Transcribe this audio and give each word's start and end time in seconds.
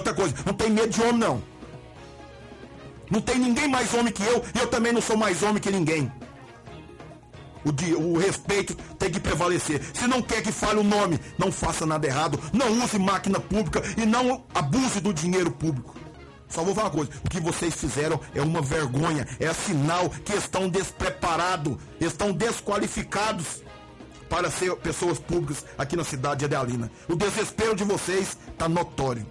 outra 0.00 0.14
coisa, 0.14 0.34
não 0.44 0.52
tem 0.52 0.70
medo 0.70 0.88
de 0.88 1.00
homem, 1.00 1.18
não. 1.18 1.42
Não 3.10 3.20
tem 3.20 3.38
ninguém 3.38 3.68
mais 3.68 3.92
homem 3.94 4.12
que 4.12 4.22
eu, 4.22 4.44
e 4.54 4.58
eu 4.58 4.66
também 4.68 4.92
não 4.92 5.00
sou 5.00 5.16
mais 5.16 5.42
homem 5.42 5.60
que 5.60 5.70
ninguém. 5.70 6.10
O, 7.64 7.72
de, 7.72 7.94
o 7.94 8.16
respeito 8.16 8.74
tem 8.98 9.10
que 9.10 9.20
prevalecer. 9.20 9.82
Se 9.92 10.06
não 10.06 10.22
quer 10.22 10.42
que 10.42 10.52
fale 10.52 10.78
o 10.78 10.84
nome, 10.84 11.20
não 11.36 11.52
faça 11.52 11.84
nada 11.84 12.06
errado. 12.06 12.40
Não 12.52 12.82
use 12.82 12.98
máquina 12.98 13.38
pública 13.38 13.82
e 13.96 14.06
não 14.06 14.44
abuse 14.54 15.00
do 15.00 15.12
dinheiro 15.12 15.50
público. 15.50 15.94
Só 16.48 16.64
vou 16.64 16.74
falar 16.74 16.88
uma 16.88 16.94
coisa: 16.94 17.10
o 17.24 17.28
que 17.28 17.40
vocês 17.40 17.74
fizeram 17.74 18.20
é 18.34 18.40
uma 18.40 18.62
vergonha, 18.62 19.26
é 19.38 19.52
sinal 19.52 20.08
que 20.08 20.34
estão 20.34 20.68
despreparados, 20.68 21.76
estão 22.00 22.32
desqualificados 22.32 23.62
para 24.28 24.50
ser 24.50 24.74
pessoas 24.76 25.18
públicas 25.18 25.64
aqui 25.76 25.96
na 25.96 26.04
cidade 26.04 26.40
de 26.40 26.44
Adealina. 26.46 26.90
O 27.08 27.16
desespero 27.16 27.74
de 27.74 27.84
vocês 27.84 28.38
está 28.52 28.68
notório. 28.68 29.26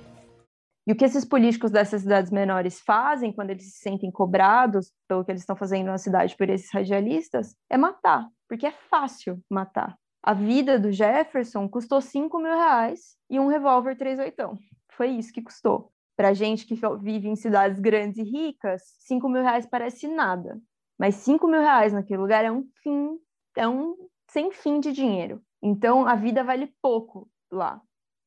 E 0.90 0.92
o 0.92 0.96
que 0.96 1.06
esses 1.06 1.24
políticos 1.24 1.70
dessas 1.70 2.02
cidades 2.02 2.32
menores 2.32 2.80
fazem 2.80 3.32
quando 3.32 3.52
eles 3.52 3.66
se 3.66 3.78
sentem 3.78 4.10
cobrados 4.10 4.92
pelo 5.08 5.24
que 5.24 5.32
eles 5.32 5.44
estão 5.44 5.56
fazendo 5.56 5.86
na 5.86 6.00
cidade 6.00 6.36
por 6.36 6.50
esses 6.50 6.74
radialistas 6.74 7.56
é 7.70 7.78
matar, 7.78 8.28
porque 8.48 8.66
é 8.66 8.72
fácil 8.72 9.40
matar. 9.48 9.96
A 10.24 10.34
vida 10.34 10.80
do 10.80 10.92
Jefferson 10.92 11.70
custou 11.70 12.02
5 12.02 12.36
mil 12.40 12.56
reais 12.56 13.16
e 13.30 13.40
um 13.40 13.46
revólver 13.46 13.96
38. 14.00 14.58
Foi 14.94 15.10
isso 15.10 15.32
que 15.32 15.44
custou. 15.44 15.92
Para 16.18 16.34
gente 16.34 16.66
que 16.66 16.74
vive 17.04 17.28
em 17.28 17.36
cidades 17.36 17.80
grandes 17.80 18.18
e 18.18 18.24
ricas, 18.24 18.82
5 19.02 19.30
mil 19.30 19.44
reais 19.44 19.68
parece 19.68 20.08
nada. 20.08 20.60
Mas 20.98 21.14
5 21.18 21.48
mil 21.48 21.62
reais 21.62 21.94
naquele 21.94 22.20
lugar 22.20 22.44
é 22.44 22.52
um 22.52 22.64
fim, 22.82 23.16
é 23.56 23.68
um 23.68 23.96
sem 24.32 24.52
fim 24.52 24.80
de 24.80 24.92
dinheiro. 24.92 25.40
Então 25.62 26.08
a 26.08 26.16
vida 26.16 26.44
vale 26.44 26.74
pouco 26.82 27.30
lá 27.52 27.80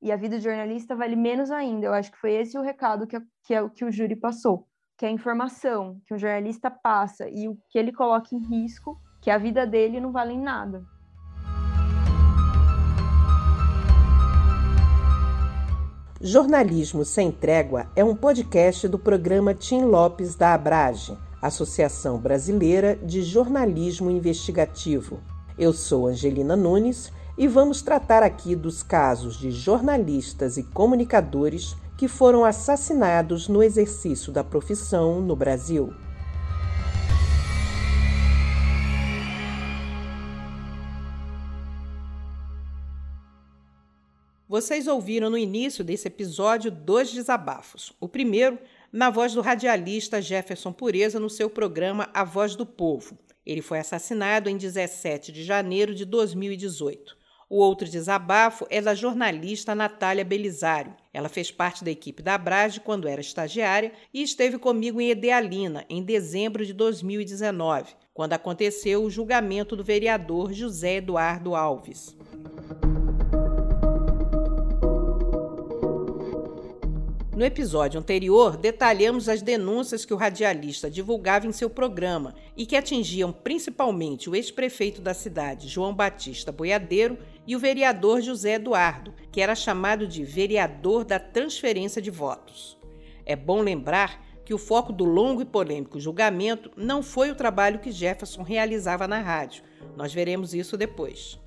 e 0.02 0.10
a 0.10 0.16
vida 0.16 0.36
de 0.36 0.44
jornalista 0.44 0.96
vale 0.96 1.14
menos 1.14 1.52
ainda. 1.52 1.86
Eu 1.86 1.94
acho 1.94 2.10
que 2.10 2.18
foi 2.18 2.32
esse 2.32 2.58
o 2.58 2.62
recado 2.62 3.06
que, 3.06 3.16
que, 3.44 3.54
é, 3.54 3.68
que 3.68 3.84
o 3.84 3.92
júri 3.92 4.16
passou, 4.16 4.66
que 4.98 5.06
a 5.06 5.10
informação 5.10 6.00
que 6.04 6.12
o 6.12 6.18
jornalista 6.18 6.68
passa 6.68 7.28
e 7.30 7.48
o 7.48 7.56
que 7.70 7.78
ele 7.78 7.92
coloca 7.92 8.34
em 8.34 8.40
risco, 8.40 8.98
que 9.20 9.30
a 9.30 9.38
vida 9.38 9.64
dele 9.64 10.00
não 10.00 10.10
vale 10.10 10.36
nada. 10.36 10.82
Jornalismo 16.20 17.04
Sem 17.04 17.30
Trégua 17.30 17.86
é 17.96 18.04
um 18.04 18.14
podcast 18.14 18.88
do 18.88 18.98
programa 18.98 19.54
Tim 19.54 19.82
Lopes 19.82 20.34
da 20.34 20.54
Abrage, 20.54 21.16
Associação 21.40 22.18
Brasileira 22.18 22.96
de 22.96 23.22
Jornalismo 23.22 24.10
Investigativo. 24.10 25.20
Eu 25.58 25.72
sou 25.72 26.06
Angelina 26.06 26.56
Nunes 26.56 27.12
e 27.36 27.48
vamos 27.48 27.82
tratar 27.82 28.22
aqui 28.22 28.54
dos 28.54 28.82
casos 28.82 29.38
de 29.38 29.50
jornalistas 29.50 30.56
e 30.56 30.62
comunicadores 30.62 31.74
que 31.96 32.06
foram 32.08 32.44
assassinados 32.44 33.48
no 33.48 33.62
exercício 33.62 34.32
da 34.32 34.44
profissão 34.44 35.20
no 35.20 35.34
Brasil. 35.34 35.92
Vocês 44.48 44.86
ouviram 44.86 45.30
no 45.30 45.38
início 45.38 45.82
desse 45.82 46.08
episódio 46.08 46.70
dois 46.70 47.10
desabafos. 47.10 47.94
O 47.98 48.06
primeiro, 48.06 48.58
na 48.92 49.08
voz 49.08 49.32
do 49.32 49.40
radialista 49.40 50.20
Jefferson 50.20 50.74
Pureza 50.74 51.18
no 51.18 51.30
seu 51.30 51.48
programa 51.48 52.10
A 52.12 52.22
Voz 52.22 52.54
do 52.54 52.66
Povo. 52.66 53.16
Ele 53.46 53.62
foi 53.62 53.78
assassinado 53.78 54.50
em 54.50 54.58
17 54.58 55.32
de 55.32 55.42
janeiro 55.42 55.94
de 55.94 56.04
2018. 56.04 57.21
O 57.52 57.58
outro 57.58 57.86
desabafo 57.86 58.66
é 58.70 58.80
da 58.80 58.94
jornalista 58.94 59.74
Natália 59.74 60.24
Belisário. 60.24 60.94
Ela 61.12 61.28
fez 61.28 61.50
parte 61.50 61.84
da 61.84 61.90
equipe 61.90 62.22
da 62.22 62.36
Abrage 62.36 62.80
quando 62.80 63.06
era 63.06 63.20
estagiária 63.20 63.92
e 64.10 64.22
esteve 64.22 64.56
comigo 64.56 64.98
em 65.02 65.10
Edealina, 65.10 65.84
em 65.86 66.02
dezembro 66.02 66.64
de 66.64 66.72
2019, 66.72 67.92
quando 68.14 68.32
aconteceu 68.32 69.04
o 69.04 69.10
julgamento 69.10 69.76
do 69.76 69.84
vereador 69.84 70.50
José 70.50 70.96
Eduardo 70.96 71.54
Alves. 71.54 72.16
No 77.34 77.46
episódio 77.46 77.98
anterior, 77.98 78.56
detalhamos 78.56 79.28
as 79.28 79.42
denúncias 79.42 80.04
que 80.04 80.14
o 80.14 80.16
radialista 80.16 80.90
divulgava 80.90 81.46
em 81.46 81.50
seu 81.50 81.68
programa 81.68 82.34
e 82.56 82.64
que 82.64 82.76
atingiam 82.76 83.32
principalmente 83.32 84.30
o 84.30 84.36
ex-prefeito 84.36 85.00
da 85.00 85.12
cidade, 85.12 85.66
João 85.66 85.94
Batista 85.94 86.52
Boiadeiro, 86.52 87.18
e 87.46 87.56
o 87.56 87.58
vereador 87.58 88.20
José 88.20 88.54
Eduardo, 88.54 89.14
que 89.30 89.40
era 89.40 89.54
chamado 89.54 90.06
de 90.06 90.24
vereador 90.24 91.04
da 91.04 91.18
transferência 91.18 92.00
de 92.00 92.10
votos. 92.10 92.78
É 93.26 93.34
bom 93.34 93.60
lembrar 93.60 94.24
que 94.44 94.54
o 94.54 94.58
foco 94.58 94.92
do 94.92 95.04
longo 95.04 95.42
e 95.42 95.44
polêmico 95.44 96.00
julgamento 96.00 96.70
não 96.76 97.02
foi 97.02 97.30
o 97.30 97.34
trabalho 97.34 97.78
que 97.78 97.92
Jefferson 97.92 98.42
realizava 98.42 99.06
na 99.06 99.20
rádio. 99.20 99.64
Nós 99.96 100.12
veremos 100.12 100.52
isso 100.54 100.76
depois. 100.76 101.38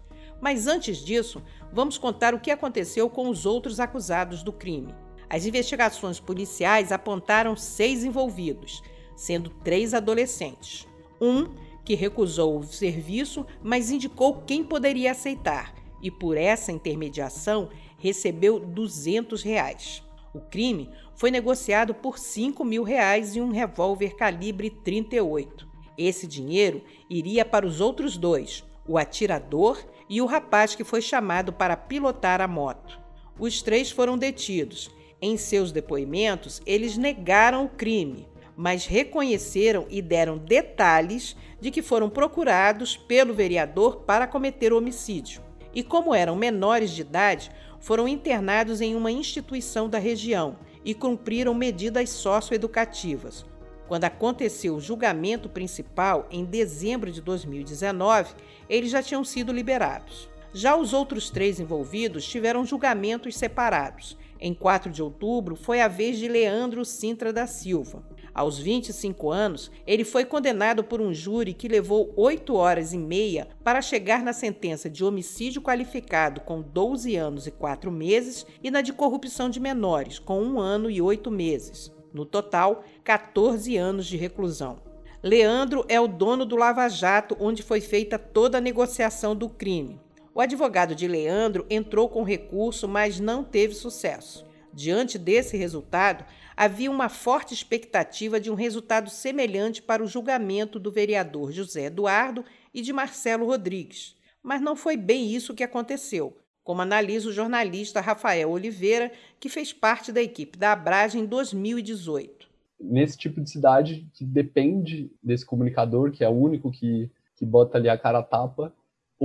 Mas 0.41 0.67
antes 0.67 0.97
disso, 0.97 1.41
vamos 1.71 1.97
contar 1.97 2.33
o 2.33 2.39
que 2.39 2.51
aconteceu 2.51 3.09
com 3.09 3.29
os 3.29 3.45
outros 3.45 3.79
acusados 3.79 4.43
do 4.43 4.51
crime. 4.51 4.93
As 5.29 5.45
investigações 5.45 6.19
policiais 6.19 6.91
apontaram 6.91 7.55
seis 7.55 8.03
envolvidos, 8.03 8.81
sendo 9.15 9.49
três 9.49 9.93
adolescentes. 9.93 10.87
Um 11.19 11.55
que 11.83 11.95
recusou 11.95 12.59
o 12.59 12.63
serviço, 12.63 13.45
mas 13.61 13.91
indicou 13.91 14.41
quem 14.45 14.63
poderia 14.63 15.11
aceitar 15.11 15.84
e, 16.05 16.11
por 16.11 16.37
essa 16.37 16.71
intermediação, 16.71 17.67
recebeu 17.97 18.59
200 18.59 19.41
reais. 19.41 20.03
O 20.35 20.39
crime 20.39 20.91
foi 21.15 21.31
negociado 21.31 21.95
por 21.95 22.19
5 22.19 22.63
mil 22.63 22.83
reais 22.83 23.35
e 23.35 23.41
um 23.41 23.49
revólver 23.49 24.15
calibre 24.15 24.69
38. 24.69 25.67
Esse 25.97 26.27
dinheiro 26.27 26.83
iria 27.09 27.43
para 27.43 27.65
os 27.65 27.81
outros 27.81 28.17
dois, 28.17 28.63
o 28.87 28.99
atirador 28.99 29.83
e 30.07 30.21
o 30.21 30.27
rapaz 30.27 30.75
que 30.75 30.83
foi 30.83 31.01
chamado 31.01 31.51
para 31.51 31.75
pilotar 31.75 32.39
a 32.39 32.47
moto. 32.47 32.99
Os 33.39 33.63
três 33.63 33.89
foram 33.89 34.15
detidos 34.15 34.91
em 35.19 35.37
seus 35.37 35.71
depoimentos, 35.71 36.61
eles 36.67 36.97
negaram 36.97 37.65
o 37.65 37.69
crime, 37.69 38.27
mas 38.55 38.85
reconheceram 38.85 39.87
e 39.89 40.03
deram 40.03 40.37
detalhes 40.37 41.35
de 41.59 41.71
que 41.71 41.81
foram 41.81 42.11
procurados 42.11 42.95
pelo 42.95 43.33
vereador 43.33 44.01
para 44.01 44.27
cometer 44.27 44.71
o 44.71 44.77
homicídio. 44.77 45.44
E 45.75 45.83
como 45.83 46.15
eram 46.15 46.37
menores 46.37 46.91
de 46.91 47.01
idade, 47.01 47.51
foram 47.79 48.07
internados 48.07 48.79
em 48.79 48.95
uma 48.95 49.11
instituição 49.11 49.89
da 49.89 49.99
região 49.99 50.55
e 50.85 50.93
cumpriram 50.93 51.53
medidas 51.53 52.09
socioeducativas. 52.11 53.45
Quando 53.87 54.05
aconteceu 54.05 54.75
o 54.75 54.81
julgamento 54.81 55.49
principal, 55.49 56.27
em 56.31 56.45
dezembro 56.45 57.11
de 57.11 57.21
2019, 57.21 58.33
eles 58.69 58.89
já 58.89 59.03
tinham 59.03 59.23
sido 59.23 59.51
liberados. 59.51 60.29
Já 60.53 60.75
os 60.77 60.93
outros 60.93 61.29
três 61.29 61.59
envolvidos 61.59 62.25
tiveram 62.25 62.65
julgamentos 62.65 63.35
separados 63.35 64.17
em 64.39 64.53
4 64.53 64.91
de 64.91 65.01
outubro, 65.01 65.55
foi 65.55 65.81
a 65.81 65.87
vez 65.87 66.17
de 66.17 66.27
Leandro 66.27 66.83
Sintra 66.85 67.31
da 67.31 67.47
Silva. 67.47 68.03
Aos 68.35 68.59
25 68.59 69.31
anos, 69.31 69.71
ele 69.87 70.03
foi 70.03 70.25
condenado 70.25 70.83
por 70.83 70.99
um 70.99 71.13
júri 71.13 71.53
que 71.53 71.69
levou 71.69 72.13
8 72.17 72.53
horas 72.53 72.91
e 72.91 72.97
meia 72.97 73.47
para 73.63 73.81
chegar 73.81 74.21
na 74.21 74.33
sentença 74.33 74.89
de 74.89 75.05
homicídio 75.05 75.61
qualificado 75.61 76.41
com 76.41 76.61
12 76.61 77.15
anos 77.15 77.47
e 77.47 77.51
4 77.51 77.89
meses 77.89 78.45
e 78.61 78.69
na 78.69 78.81
de 78.81 78.91
corrupção 78.91 79.49
de 79.49 79.57
menores 79.57 80.19
com 80.19 80.43
1 80.43 80.59
ano 80.59 80.89
e 80.89 81.01
8 81.01 81.31
meses. 81.31 81.93
No 82.13 82.25
total, 82.25 82.83
14 83.05 83.77
anos 83.77 84.05
de 84.05 84.17
reclusão. 84.17 84.79
Leandro 85.23 85.85
é 85.87 85.99
o 85.99 86.07
dono 86.07 86.45
do 86.45 86.57
Lava 86.57 86.89
Jato, 86.89 87.37
onde 87.39 87.63
foi 87.63 87.79
feita 87.79 88.19
toda 88.19 88.57
a 88.57 88.61
negociação 88.61 89.33
do 89.33 89.47
crime. 89.47 89.97
O 90.33 90.41
advogado 90.41 90.93
de 90.93 91.07
Leandro 91.07 91.65
entrou 91.69 92.09
com 92.09 92.21
recurso, 92.21 92.85
mas 92.85 93.17
não 93.17 93.45
teve 93.45 93.73
sucesso. 93.73 94.45
Diante 94.73 95.17
desse 95.17 95.55
resultado, 95.55 96.25
havia 96.55 96.89
uma 96.89 97.09
forte 97.09 97.53
expectativa 97.53 98.39
de 98.39 98.49
um 98.49 98.55
resultado 98.55 99.09
semelhante 99.09 99.81
para 99.81 100.03
o 100.03 100.07
julgamento 100.07 100.79
do 100.79 100.91
vereador 100.91 101.51
José 101.51 101.85
Eduardo 101.85 102.45
e 102.73 102.81
de 102.81 102.93
Marcelo 102.93 103.45
Rodrigues. 103.45 104.15
Mas 104.41 104.61
não 104.61 104.75
foi 104.75 104.95
bem 104.95 105.33
isso 105.33 105.53
que 105.53 105.63
aconteceu, 105.63 106.37
como 106.63 106.81
analisa 106.81 107.29
o 107.29 107.33
jornalista 107.33 107.99
Rafael 107.99 108.49
Oliveira, 108.49 109.11
que 109.39 109.49
fez 109.49 109.73
parte 109.73 110.11
da 110.11 110.21
equipe 110.21 110.57
da 110.57 110.71
Abrage 110.71 111.17
em 111.17 111.25
2018. 111.25 112.47
Nesse 112.79 113.17
tipo 113.17 113.41
de 113.41 113.49
cidade 113.49 114.07
que 114.13 114.23
depende 114.23 115.11
desse 115.21 115.45
comunicador, 115.45 116.11
que 116.11 116.23
é 116.23 116.29
o 116.29 116.33
único 116.33 116.71
que, 116.71 117.09
que 117.35 117.45
bota 117.45 117.77
ali 117.77 117.89
a 117.89 117.97
cara 117.97 118.19
a 118.19 118.23
tapa, 118.23 118.73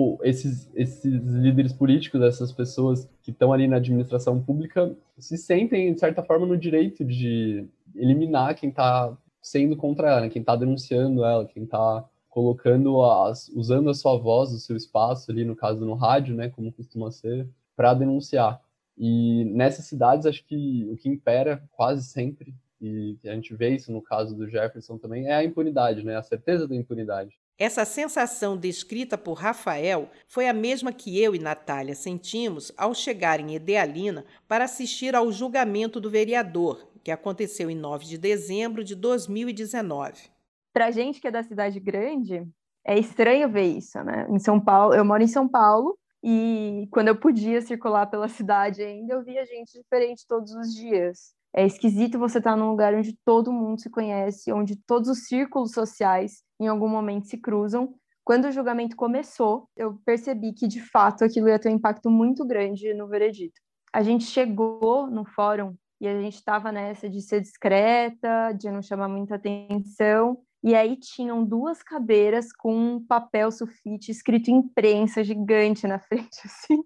o, 0.01 0.19
esses, 0.23 0.71
esses 0.75 1.05
líderes 1.05 1.73
políticos, 1.73 2.23
essas 2.23 2.53
pessoas 2.53 3.09
que 3.23 3.31
estão 3.31 3.53
ali 3.53 3.69
na 3.69 3.77
administração 3.77 4.41
pública, 4.41 4.95
se 5.19 5.37
sentem, 5.37 5.93
de 5.93 6.01
certa 6.01 6.23
forma, 6.23 6.47
no 6.47 6.57
direito 6.57 7.05
de 7.05 7.67
eliminar 7.95 8.55
quem 8.55 8.71
está 8.71 9.17
sendo 9.43 9.77
contra 9.77 10.09
ela, 10.09 10.21
né? 10.23 10.29
quem 10.29 10.41
está 10.41 10.57
denunciando 10.57 11.25
ela, 11.25 11.47
quem 11.47 11.65
está 11.65 12.05
colocando, 12.29 13.03
as, 13.03 13.49
usando 13.49 13.91
a 13.91 13.95
sua 13.95 14.17
voz, 14.17 14.53
o 14.53 14.59
seu 14.59 14.77
espaço 14.77 15.31
ali, 15.31 15.45
no 15.45 15.57
caso 15.57 15.85
no 15.85 15.95
rádio, 15.95 16.35
né, 16.35 16.49
como 16.49 16.73
costuma 16.73 17.11
ser, 17.11 17.49
para 17.75 17.93
denunciar. 17.93 18.61
E 18.97 19.45
nessas 19.47 19.87
cidades, 19.87 20.27
acho 20.27 20.45
que 20.45 20.87
o 20.91 20.97
que 20.97 21.09
impera 21.09 21.63
quase 21.73 22.05
sempre, 22.05 22.55
e 22.81 23.19
a 23.25 23.35
gente 23.35 23.55
vê 23.55 23.75
isso 23.75 23.91
no 23.91 24.01
caso 24.01 24.37
do 24.37 24.49
Jefferson 24.49 24.99
também, 24.99 25.27
é 25.27 25.35
a 25.35 25.45
impunidade, 25.45 26.05
né? 26.05 26.17
a 26.17 26.23
certeza 26.23 26.69
da 26.69 26.77
impunidade. 26.77 27.40
Essa 27.61 27.85
sensação 27.85 28.57
descrita 28.57 29.19
por 29.19 29.35
Rafael 29.35 30.09
foi 30.27 30.49
a 30.49 30.53
mesma 30.53 30.95
que 30.95 31.23
eu 31.23 31.35
e 31.35 31.39
Natália 31.39 31.95
sentimos 31.95 32.73
ao 32.75 32.95
chegar 32.95 33.39
em 33.39 33.55
Edealina 33.55 34.25
para 34.49 34.65
assistir 34.65 35.15
ao 35.15 35.31
julgamento 35.31 36.01
do 36.01 36.09
vereador, 36.09 36.89
que 37.05 37.11
aconteceu 37.11 37.69
em 37.69 37.75
9 37.75 38.07
de 38.07 38.17
dezembro 38.17 38.83
de 38.83 38.95
2019. 38.95 40.31
Para 40.73 40.91
gente 40.91 41.21
que 41.21 41.29
é 41.29 41.31
da 41.31 41.43
cidade 41.43 41.79
grande, 41.79 42.49
é 42.83 42.99
estranho 42.99 43.47
ver 43.47 43.67
isso, 43.77 44.03
né? 44.03 44.27
Em 44.31 44.39
São 44.39 44.59
Paulo, 44.59 44.95
eu 44.95 45.05
moro 45.05 45.23
em 45.23 45.29
São 45.29 45.47
Paulo 45.47 45.99
e 46.25 46.89
quando 46.91 47.09
eu 47.09 47.17
podia 47.17 47.61
circular 47.61 48.07
pela 48.07 48.29
cidade 48.41 48.83
ainda, 48.83 49.13
eu 49.13 49.23
via 49.23 49.45
gente 49.45 49.75
diferente 49.75 50.27
todos 50.27 50.51
os 50.55 50.75
dias. 50.75 51.35
É 51.55 51.67
esquisito 51.67 52.19
você 52.19 52.39
estar 52.39 52.57
num 52.57 52.71
lugar 52.71 52.95
onde 52.95 53.17
todo 53.25 53.53
mundo 53.53 53.81
se 53.81 53.91
conhece, 53.91 54.53
onde 54.53 54.77
todos 54.77 55.09
os 55.09 55.27
círculos 55.27 55.73
sociais 55.73 56.43
em 56.61 56.69
algum 56.69 56.89
momento 56.89 57.27
se 57.27 57.37
cruzam. 57.37 57.95
Quando 58.25 58.45
o 58.45 58.53
julgamento 58.53 58.95
começou, 58.95 59.69
eu 59.77 59.99
percebi 60.05 60.53
que 60.53 60.69
de 60.69 60.81
fato 60.81 61.25
aquilo 61.25 61.49
ia 61.49 61.59
ter 61.59 61.69
um 61.69 61.75
impacto 61.75 62.09
muito 62.09 62.47
grande 62.47 62.95
no 62.95 63.09
veredito. 63.09 63.61
A 63.93 64.03
gente 64.03 64.25
chegou 64.25 65.09
no 65.09 65.25
fórum 65.25 65.75
e 66.01 66.07
a 66.07 66.21
gente 66.21 66.37
estava 66.37 66.71
nessa 66.71 67.11
de 67.11 67.21
ser 67.21 67.41
discreta, 67.41 68.53
de 68.53 68.71
não 68.71 68.81
chamar 68.81 69.09
muita 69.09 69.35
atenção. 69.35 70.39
E 70.63 70.75
aí 70.75 70.97
tinham 70.97 71.45
duas 71.45 71.83
cadeiras 71.83 72.53
com 72.53 72.75
um 72.75 73.05
papel 73.05 73.51
sulfite 73.51 74.11
escrito 74.11 74.51
imprensa 74.51 75.25
gigante 75.25 75.87
na 75.87 75.99
frente, 75.99 76.41
assim. 76.45 76.83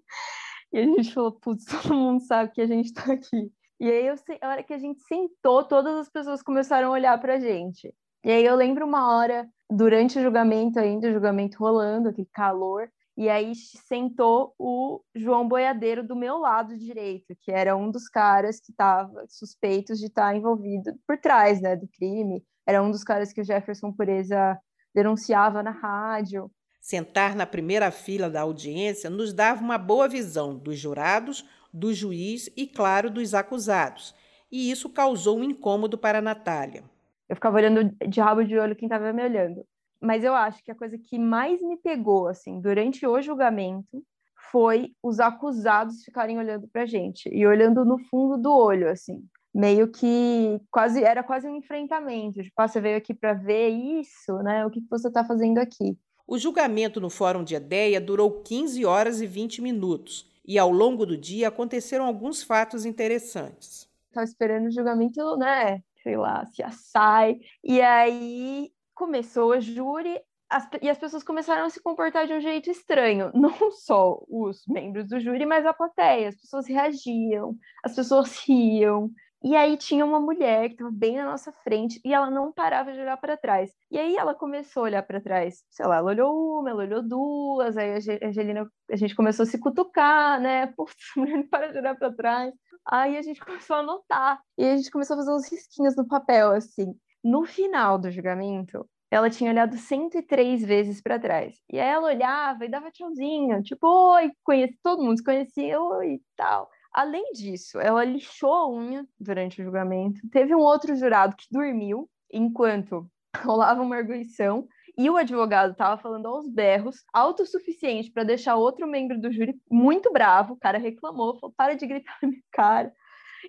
E 0.73 0.79
a 0.79 0.83
gente 0.83 1.13
falou, 1.13 1.31
putz, 1.33 1.65
todo 1.83 1.93
mundo 1.93 2.21
sabe 2.21 2.51
que 2.51 2.61
a 2.61 2.67
gente 2.67 2.87
está 2.87 3.13
aqui. 3.13 3.51
E 3.79 3.89
aí, 3.89 4.07
eu, 4.07 4.15
a 4.41 4.49
hora 4.49 4.63
que 4.63 4.73
a 4.73 4.77
gente 4.77 5.01
sentou, 5.01 5.63
todas 5.63 5.95
as 5.97 6.09
pessoas 6.09 6.41
começaram 6.41 6.89
a 6.89 6.91
olhar 6.91 7.19
para 7.19 7.35
a 7.35 7.39
gente. 7.39 7.93
E 8.23 8.31
aí 8.31 8.43
eu 8.43 8.55
lembro 8.55 8.85
uma 8.85 9.15
hora, 9.15 9.47
durante 9.69 10.17
o 10.17 10.21
julgamento 10.21 10.79
ainda, 10.79 11.07
o 11.07 11.13
julgamento 11.13 11.57
rolando, 11.59 12.09
aquele 12.09 12.27
calor, 12.33 12.89
e 13.17 13.29
aí 13.29 13.53
sentou 13.55 14.53
o 14.59 15.01
João 15.15 15.47
Boiadeiro 15.47 16.05
do 16.05 16.15
meu 16.15 16.37
lado 16.37 16.77
direito, 16.77 17.35
que 17.39 17.51
era 17.51 17.75
um 17.75 17.89
dos 17.89 18.09
caras 18.09 18.59
que 18.59 18.71
estava 18.71 19.25
suspeitos 19.29 19.99
de 19.99 20.07
estar 20.07 20.31
tá 20.31 20.35
envolvido 20.35 20.93
por 21.07 21.17
trás 21.17 21.61
né, 21.61 21.75
do 21.77 21.87
crime. 21.87 22.43
Era 22.67 22.83
um 22.83 22.91
dos 22.91 23.03
caras 23.03 23.31
que 23.31 23.39
o 23.39 23.43
Jefferson 23.45 23.93
Pureza 23.93 24.59
denunciava 24.93 25.63
na 25.63 25.71
rádio. 25.71 26.51
Sentar 26.81 27.35
na 27.35 27.45
primeira 27.45 27.89
fila 27.89 28.29
da 28.29 28.41
audiência 28.41 29.09
nos 29.09 29.33
dava 29.33 29.61
uma 29.61 29.77
boa 29.77 30.09
visão 30.09 30.57
dos 30.57 30.77
jurados, 30.77 31.45
do 31.75 31.93
juiz 31.93 32.49
e, 32.55 32.65
claro, 32.65 33.11
dos 33.11 33.33
acusados. 33.33 34.15
E 34.51 34.71
isso 34.71 34.89
causou 34.89 35.37
um 35.37 35.43
incômodo 35.43 35.97
para 35.97 36.19
a 36.19 36.21
Natália. 36.21 36.83
Eu 37.27 37.35
ficava 37.35 37.57
olhando 37.57 37.93
de 38.07 38.21
rabo 38.21 38.43
de 38.43 38.57
olho 38.57 38.75
quem 38.75 38.85
estava 38.87 39.11
me 39.11 39.23
olhando. 39.23 39.65
Mas 40.01 40.23
eu 40.23 40.33
acho 40.33 40.63
que 40.63 40.71
a 40.71 40.75
coisa 40.75 40.97
que 40.97 41.19
mais 41.19 41.61
me 41.61 41.77
pegou, 41.77 42.27
assim, 42.27 42.61
durante 42.61 43.05
o 43.05 43.21
julgamento, 43.21 44.03
foi 44.51 44.91
os 45.03 45.19
acusados 45.19 46.03
ficarem 46.03 46.37
olhando 46.37 46.67
para 46.67 46.85
gente 46.85 47.27
e 47.29 47.45
olhando 47.45 47.83
no 47.83 47.97
fundo 47.97 48.37
do 48.37 48.53
olho, 48.53 48.89
assim, 48.89 49.23
meio 49.53 49.89
que 49.89 50.61
quase 50.71 51.03
era 51.03 51.23
quase 51.23 51.47
um 51.47 51.55
enfrentamento. 51.55 52.41
Tipo, 52.41 52.53
ah, 52.57 52.67
você 52.67 52.79
veio 52.79 52.97
aqui 52.97 53.13
para 53.13 53.33
ver 53.33 53.69
isso, 53.69 54.37
né? 54.43 54.65
O 54.65 54.69
que 54.69 54.81
você 54.89 55.07
está 55.07 55.25
fazendo 55.25 55.57
aqui? 55.57 55.97
O 56.27 56.37
julgamento 56.37 57.01
no 57.01 57.09
Fórum 57.09 57.43
de 57.43 57.55
Edeia 57.55 57.99
durou 57.99 58.41
15 58.43 58.85
horas 58.85 59.21
e 59.21 59.27
20 59.27 59.61
minutos 59.61 60.34
e 60.47 60.59
ao 60.59 60.71
longo 60.71 61.05
do 61.05 61.17
dia 61.17 61.47
aconteceram 61.47 62.05
alguns 62.05 62.43
fatos 62.43 62.85
interessantes. 62.85 63.89
Estava 64.07 64.25
esperando 64.25 64.67
o 64.67 64.71
julgamento, 64.71 65.35
né? 65.37 65.81
Sei 66.03 66.15
lá, 66.15 66.45
se 66.45 66.63
assai. 66.63 67.39
E 67.63 67.81
aí 67.81 68.71
começou 68.93 69.51
a 69.51 69.59
júri 69.59 70.19
as, 70.49 70.67
e 70.81 70.89
as 70.89 70.97
pessoas 70.97 71.23
começaram 71.23 71.65
a 71.65 71.69
se 71.69 71.81
comportar 71.81 72.27
de 72.27 72.33
um 72.33 72.39
jeito 72.39 72.69
estranho. 72.69 73.31
Não 73.35 73.71
só 73.71 74.23
os 74.29 74.65
membros 74.67 75.07
do 75.07 75.19
júri, 75.19 75.45
mas 75.45 75.65
a 75.65 75.73
plateia. 75.73 76.29
As 76.29 76.35
pessoas 76.35 76.67
reagiam, 76.67 77.57
as 77.83 77.95
pessoas 77.95 78.37
riam. 78.47 79.11
E 79.47 79.55
aí 79.55 79.77
tinha 79.77 80.03
uma 80.03 80.19
mulher 80.19 80.69
que 80.69 80.73
estava 80.73 80.89
bem 80.91 81.17
na 81.17 81.25
nossa 81.25 81.51
frente 81.63 82.01
e 82.03 82.11
ela 82.11 82.31
não 82.31 82.51
parava 82.51 82.91
de 82.91 82.99
olhar 82.99 83.15
para 83.15 83.37
trás. 83.37 83.71
E 83.91 83.99
aí 83.99 84.15
ela 84.17 84.33
começou 84.33 84.81
a 84.81 84.83
olhar 84.85 85.03
para 85.03 85.21
trás. 85.21 85.63
Sei 85.69 85.85
lá, 85.85 85.97
ela 85.97 86.09
olhou 86.09 86.61
uma, 86.61 86.71
ela 86.71 86.81
olhou 86.81 87.03
duas, 87.07 87.77
aí 87.77 87.91
a 87.93 88.27
Angelina, 88.27 88.67
a 88.91 88.95
gente 88.95 89.15
começou 89.15 89.43
a 89.43 89.45
se 89.45 89.59
cutucar, 89.59 90.41
né? 90.41 90.65
Putz, 90.75 90.95
a 91.15 91.19
mulher 91.19 91.37
não 91.37 91.47
para 91.47 91.71
de 91.71 91.77
olhar 91.77 91.95
para 91.95 92.11
trás. 92.11 92.55
Aí 92.87 93.15
a 93.17 93.21
gente 93.21 93.39
começou 93.39 93.75
a 93.75 93.79
anotar. 93.81 94.41
E 94.57 94.65
a 94.65 94.77
gente 94.77 94.89
começou 94.89 95.13
a 95.13 95.17
fazer 95.19 95.31
uns 95.31 95.51
risquinhos 95.51 95.95
no 95.95 96.07
papel, 96.07 96.49
assim. 96.51 96.95
No 97.23 97.45
final 97.45 97.99
do 97.99 98.09
julgamento, 98.09 98.89
ela 99.11 99.29
tinha 99.29 99.51
olhado 99.51 99.77
103 99.77 100.63
vezes 100.65 101.01
para 101.03 101.19
trás. 101.19 101.55
E 101.71 101.79
aí 101.79 101.87
ela 101.87 102.07
olhava 102.07 102.65
e 102.65 102.69
dava 102.69 102.89
tchauzinho, 102.89 103.61
tipo, 103.61 103.87
oi, 103.87 104.31
conheci, 104.43 104.75
todo 104.81 105.03
mundo 105.03 105.17
se 105.17 105.23
conhecia, 105.23 105.79
oi 105.79 106.19
tal. 106.35 106.67
Além 106.95 107.33
disso, 107.33 107.77
ela 107.77 108.05
lixou 108.05 108.53
a 108.53 108.69
unha 108.69 109.05
durante 109.19 109.59
o 109.61 109.65
julgamento. 109.65 110.21
Teve 110.31 110.55
um 110.55 110.59
outro 110.59 110.95
jurado 110.95 111.35
que 111.35 111.45
dormiu 111.51 112.09
enquanto 112.31 113.11
rolava 113.43 113.81
uma 113.81 113.97
arguição 113.97 114.65
e 114.97 115.09
o 115.09 115.17
advogado 115.17 115.73
estava 115.73 116.01
falando 116.01 116.25
aos 116.27 116.47
berros, 116.47 117.03
alto 117.11 117.43
o 117.43 117.45
suficiente 117.45 118.09
para 118.09 118.23
deixar 118.23 118.55
outro 118.55 118.87
membro 118.87 119.19
do 119.19 119.29
júri 119.29 119.59
muito 119.69 120.09
bravo. 120.13 120.53
O 120.53 120.57
cara 120.57 120.77
reclamou, 120.77 121.37
falou: 121.37 121.53
para 121.57 121.75
de 121.75 121.85
gritar 121.85 122.17
na 122.23 122.29
minha 122.29 122.41
cara. 122.49 122.93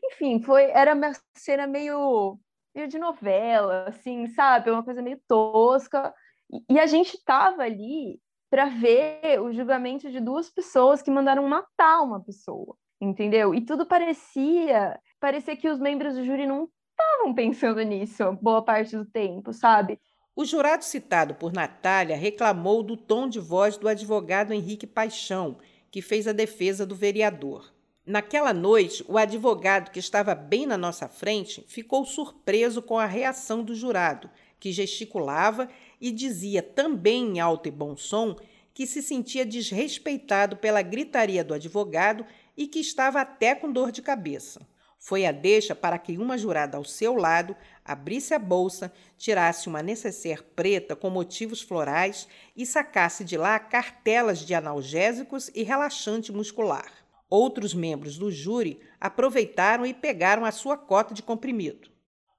Enfim, 0.05 0.43
foi, 0.43 0.65
era 0.73 0.93
uma 0.93 1.13
cena 1.37 1.69
meio, 1.69 2.41
meio 2.75 2.89
de 2.89 2.99
novela, 2.99 3.85
assim, 3.87 4.27
sabe? 4.27 4.73
Uma 4.73 4.83
coisa 4.83 5.01
meio 5.01 5.21
tosca. 5.29 6.13
E, 6.51 6.75
e 6.75 6.81
a 6.81 6.87
gente 6.87 7.15
estava 7.15 7.63
ali 7.63 8.21
para 8.51 8.65
ver 8.65 9.41
o 9.41 9.53
julgamento 9.53 10.11
de 10.11 10.19
duas 10.21 10.51
pessoas 10.51 11.01
que 11.01 11.13
mandaram 11.13 11.47
matar 11.49 12.03
uma 12.03 12.21
pessoa 12.21 12.77
entendeu? 13.01 13.55
E 13.55 13.61
tudo 13.61 13.87
parecia, 13.87 14.99
parecia 15.21 15.57
que 15.57 15.69
os 15.69 15.79
membros 15.79 16.15
do 16.15 16.25
júri 16.25 16.47
não 16.47 16.69
estavam 16.91 17.35
pensando 17.35 17.83
nisso 17.83 18.33
boa 18.41 18.63
parte 18.63 18.97
do 18.97 19.05
tempo, 19.05 19.53
sabe? 19.53 19.99
O 20.35 20.45
jurado 20.45 20.85
citado 20.85 21.35
por 21.35 21.53
Natália 21.53 22.17
reclamou 22.17 22.83
do 22.83 22.97
tom 22.97 23.29
de 23.29 23.41
voz 23.41 23.77
do 23.77 23.89
advogado 23.89 24.53
Henrique 24.53 24.87
Paixão, 24.87 25.57
que 25.91 26.03
fez 26.03 26.29
a 26.29 26.33
defesa 26.33 26.85
do 26.85 26.95
vereador. 26.95 27.73
Naquela 28.05 28.53
noite, 28.53 29.05
o 29.09 29.19
advogado 29.19 29.91
que 29.91 29.99
estava 29.99 30.35
bem 30.35 30.67
na 30.67 30.77
nossa 30.77 31.09
frente 31.09 31.65
ficou 31.67 32.05
surpreso 32.05 32.81
com 32.83 32.99
a 32.99 33.07
reação 33.07 33.65
do 33.65 33.75
jurado, 33.75 34.31
que 34.61 34.73
gesticulava 34.73 35.69
e 36.01 36.13
dizia 36.13 36.63
também 36.63 37.25
em 37.25 37.41
alto 37.41 37.69
e 37.69 37.73
bom 37.73 37.97
som 37.97 38.37
que 38.73 38.87
se 38.87 39.03
sentia 39.03 39.47
desrespeitado 39.47 40.57
pela 40.59 40.83
gritaria 40.83 41.43
do 41.43 41.55
advogado 41.55 42.27
e 42.57 42.67
que 42.67 42.81
estava 42.81 43.21
até 43.21 43.55
com 43.55 43.71
dor 43.71 43.93
de 43.93 44.03
cabeça. 44.03 44.67
Foi 44.99 45.27
a 45.27 45.33
deixa 45.33 45.75
para 45.75 45.99
que 45.99 46.19
uma 46.19 46.39
jurada 46.39 46.77
ao 46.77 46.85
seu 46.85 47.15
lado 47.15 47.55
abrisse 47.85 48.35
a 48.35 48.39
bolsa, 48.39 48.93
tirasse 49.17 49.69
uma 49.69 49.83
necessaire 49.83 50.43
preta 50.43 50.97
com 50.97 51.11
motivos 51.11 51.61
florais 51.61 52.27
e 52.57 52.65
sacasse 52.65 53.23
de 53.25 53.37
lá 53.37 53.59
cartelas 53.59 54.41
de 54.41 54.55
analgésicos 54.55 55.51
e 55.55 55.63
relaxante 55.63 56.33
muscular. 56.33 56.91
Outros 57.29 57.75
membros 57.75 58.17
do 58.17 58.31
júri 58.31 58.81
aproveitaram 59.01 59.85
e 59.85 59.93
pegaram 59.93 60.45
a 60.45 60.53
sua 60.53 60.77
cota 60.77 61.13
de 61.13 61.23
comprimido. 61.23 61.91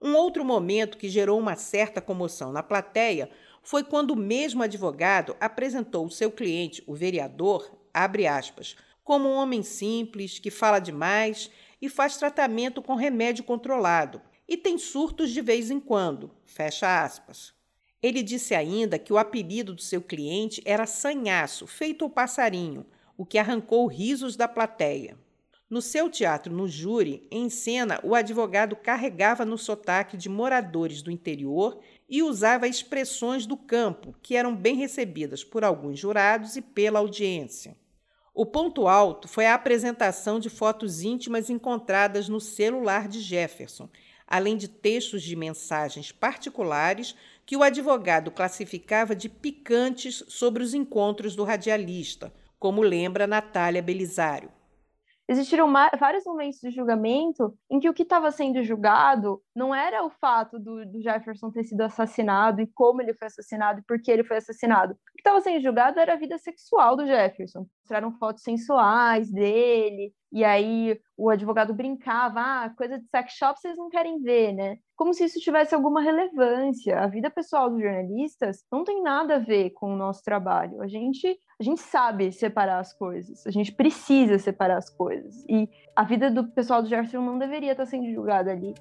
Um 0.02 0.16
outro 0.16 0.46
momento 0.46 0.98
que 0.98 1.10
gerou 1.10 1.40
uma 1.40 1.56
certa 1.56 2.02
comoção 2.02 2.52
na 2.52 2.64
plateia 2.64 3.30
foi 3.64 3.84
quando 3.84 4.12
o 4.12 4.16
mesmo 4.16 4.64
advogado 4.64 5.36
apresentou 5.40 6.06
o 6.06 6.12
seu 6.12 6.32
cliente, 6.32 6.84
o 6.88 6.94
vereador, 6.94 7.70
abre 7.94 8.28
aspas, 8.28 8.76
como 9.08 9.30
um 9.30 9.36
homem 9.36 9.64
simples 9.64 10.38
que 10.38 10.52
fala 10.52 10.80
demais 10.80 11.50
e 11.82 11.88
faz 11.88 12.18
tratamento 12.18 12.82
com 12.82 12.94
remédio 12.94 13.42
controlado 13.42 14.22
e 14.46 14.58
tem 14.58 14.78
surtos 14.78 15.32
de 15.32 15.42
vez 15.42 15.72
em 15.72 15.80
quando. 15.80 16.30
Fecha 16.46 17.02
aspas. 17.02 17.54
Ele 18.04 18.22
disse 18.22 18.54
ainda 18.54 19.00
que 19.00 19.14
o 19.14 19.18
apelido 19.18 19.74
do 19.74 19.82
seu 19.82 20.02
cliente 20.02 20.62
era 20.66 20.86
Sanhaço, 20.86 21.66
feito 21.66 22.04
ao 22.04 22.12
passarinho, 22.12 22.86
o 23.16 23.26
que 23.26 23.38
arrancou 23.38 23.88
risos 23.88 24.36
da 24.36 24.46
plateia. 24.46 25.18
No 25.70 25.82
seu 25.82 26.10
teatro 26.10 26.54
no 26.54 26.68
júri, 26.68 27.26
em 27.32 27.50
cena, 27.50 28.02
o 28.04 28.14
advogado 28.14 28.76
carregava 28.76 29.46
no 29.46 29.58
sotaque 29.58 30.18
de 30.18 30.28
moradores 30.28 31.02
do 31.02 31.10
interior 31.10 31.80
e 32.10 32.22
usava 32.22 32.68
expressões 32.68 33.46
do 33.46 33.56
campo, 33.56 34.14
que 34.22 34.36
eram 34.36 34.54
bem 34.54 34.76
recebidas 34.76 35.46
por 35.46 35.64
alguns 35.64 35.98
jurados 35.98 36.58
e 36.58 36.62
pela 36.62 37.00
audiência. 37.00 37.74
O 38.40 38.46
ponto 38.46 38.88
alto 38.88 39.28
foi 39.28 39.48
a 39.48 39.56
apresentação 39.56 40.40
de 40.40 40.48
fotos 40.48 41.02
íntimas 41.02 41.50
encontradas 41.50 42.30
no 42.30 42.40
celular 42.40 43.08
de 43.08 43.20
Jefferson, 43.20 43.90
além 44.28 44.56
de 44.56 44.68
textos 44.68 45.24
de 45.24 45.36
mensagens 45.36 46.12
particulares 46.12 47.16
que 47.48 47.58
o 47.58 47.64
advogado 47.64 48.30
classificava 48.30 49.16
de 49.16 49.28
picantes 49.28 50.24
sobre 50.28 50.62
os 50.62 50.76
encontros 50.76 51.36
do 51.36 51.44
radialista, 51.44 52.32
como 52.60 52.84
lembra 52.84 53.26
Natália 53.26 53.82
Belisário. 53.82 54.52
Existiram 55.28 55.72
vários 56.00 56.24
momentos 56.26 56.60
de 56.60 56.72
julgamento 56.72 57.54
em 57.70 57.80
que 57.80 57.90
o 57.90 57.94
que 57.94 58.04
estava 58.04 58.32
sendo 58.32 58.64
julgado 58.64 59.42
não 59.56 59.76
era 59.76 60.04
o 60.04 60.10
fato 60.10 60.58
do, 60.58 60.86
do, 60.86 61.02
Jefferson 61.02 61.52
ter 61.52 61.64
sido 61.64 61.82
assassinado 61.82 62.62
e 62.62 62.68
como 62.68 63.02
ele 63.02 63.14
foi 63.14 63.28
assassinado 63.28 63.80
e 63.80 63.84
por 63.84 64.02
que 64.02 64.10
ele 64.10 64.24
foi 64.24 64.38
assassinado. 64.38 64.94
O 64.94 64.98
que 65.14 65.20
estava 65.20 65.42
sendo 65.42 65.62
julgado 65.62 66.00
era 66.00 66.14
a 66.14 66.18
vida 66.18 66.38
sexual 66.38 66.96
do 66.96 67.06
Jefferson. 67.06 67.68
Mostraram 67.82 68.18
fotos 68.18 68.44
sensuais 68.44 69.32
dele, 69.32 70.14
e 70.32 70.44
aí 70.44 71.00
o 71.16 71.30
advogado 71.30 71.74
brincava, 71.74 72.40
ah, 72.40 72.70
coisa 72.70 72.98
de 73.00 73.06
sex 73.08 73.34
shop 73.34 73.60
vocês 73.60 73.78
não 73.78 73.90
querem 73.90 74.22
ver, 74.22 74.54
né? 74.54 74.78
Como 74.98 75.14
se 75.14 75.26
isso 75.26 75.40
tivesse 75.40 75.76
alguma 75.76 76.02
relevância. 76.02 77.00
A 77.00 77.06
vida 77.06 77.30
pessoal 77.30 77.70
dos 77.70 77.80
jornalistas 77.80 78.66
não 78.72 78.84
tem 78.84 79.04
nada 79.04 79.36
a 79.36 79.40
ver 79.40 79.70
com 79.70 79.94
o 79.94 79.96
nosso 79.96 80.24
trabalho. 80.24 80.82
A 80.82 80.88
gente, 80.88 81.40
a 81.60 81.64
gente 81.64 81.82
sabe 81.82 82.32
separar 82.32 82.80
as 82.80 82.94
coisas, 82.94 83.46
a 83.46 83.52
gente 83.52 83.72
precisa 83.72 84.40
separar 84.40 84.78
as 84.78 84.90
coisas. 84.90 85.46
E 85.48 85.70
a 85.96 86.04
vida 86.04 86.32
do 86.32 86.48
pessoal 86.48 86.82
do 86.82 86.90
Jefferson 86.90 87.22
não 87.22 87.38
deveria 87.38 87.74
estar 87.74 87.86
sendo 87.86 88.12
julgada 88.12 88.52
ali. 88.52 88.74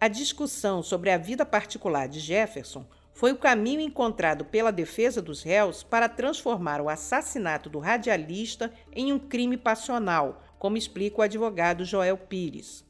A 0.00 0.06
discussão 0.06 0.84
sobre 0.84 1.10
a 1.10 1.18
vida 1.18 1.44
particular 1.44 2.06
de 2.06 2.20
Jefferson 2.20 2.86
foi 3.16 3.32
o 3.32 3.38
caminho 3.38 3.80
encontrado 3.80 4.44
pela 4.44 4.70
defesa 4.70 5.22
dos 5.22 5.42
réus 5.42 5.82
para 5.82 6.06
transformar 6.06 6.82
o 6.82 6.88
assassinato 6.90 7.70
do 7.70 7.78
radialista 7.78 8.70
em 8.92 9.10
um 9.10 9.18
crime 9.18 9.56
passional, 9.56 10.42
como 10.58 10.76
explica 10.76 11.18
o 11.18 11.22
advogado 11.22 11.84
Joel 11.84 12.16
Pires. 12.18 12.84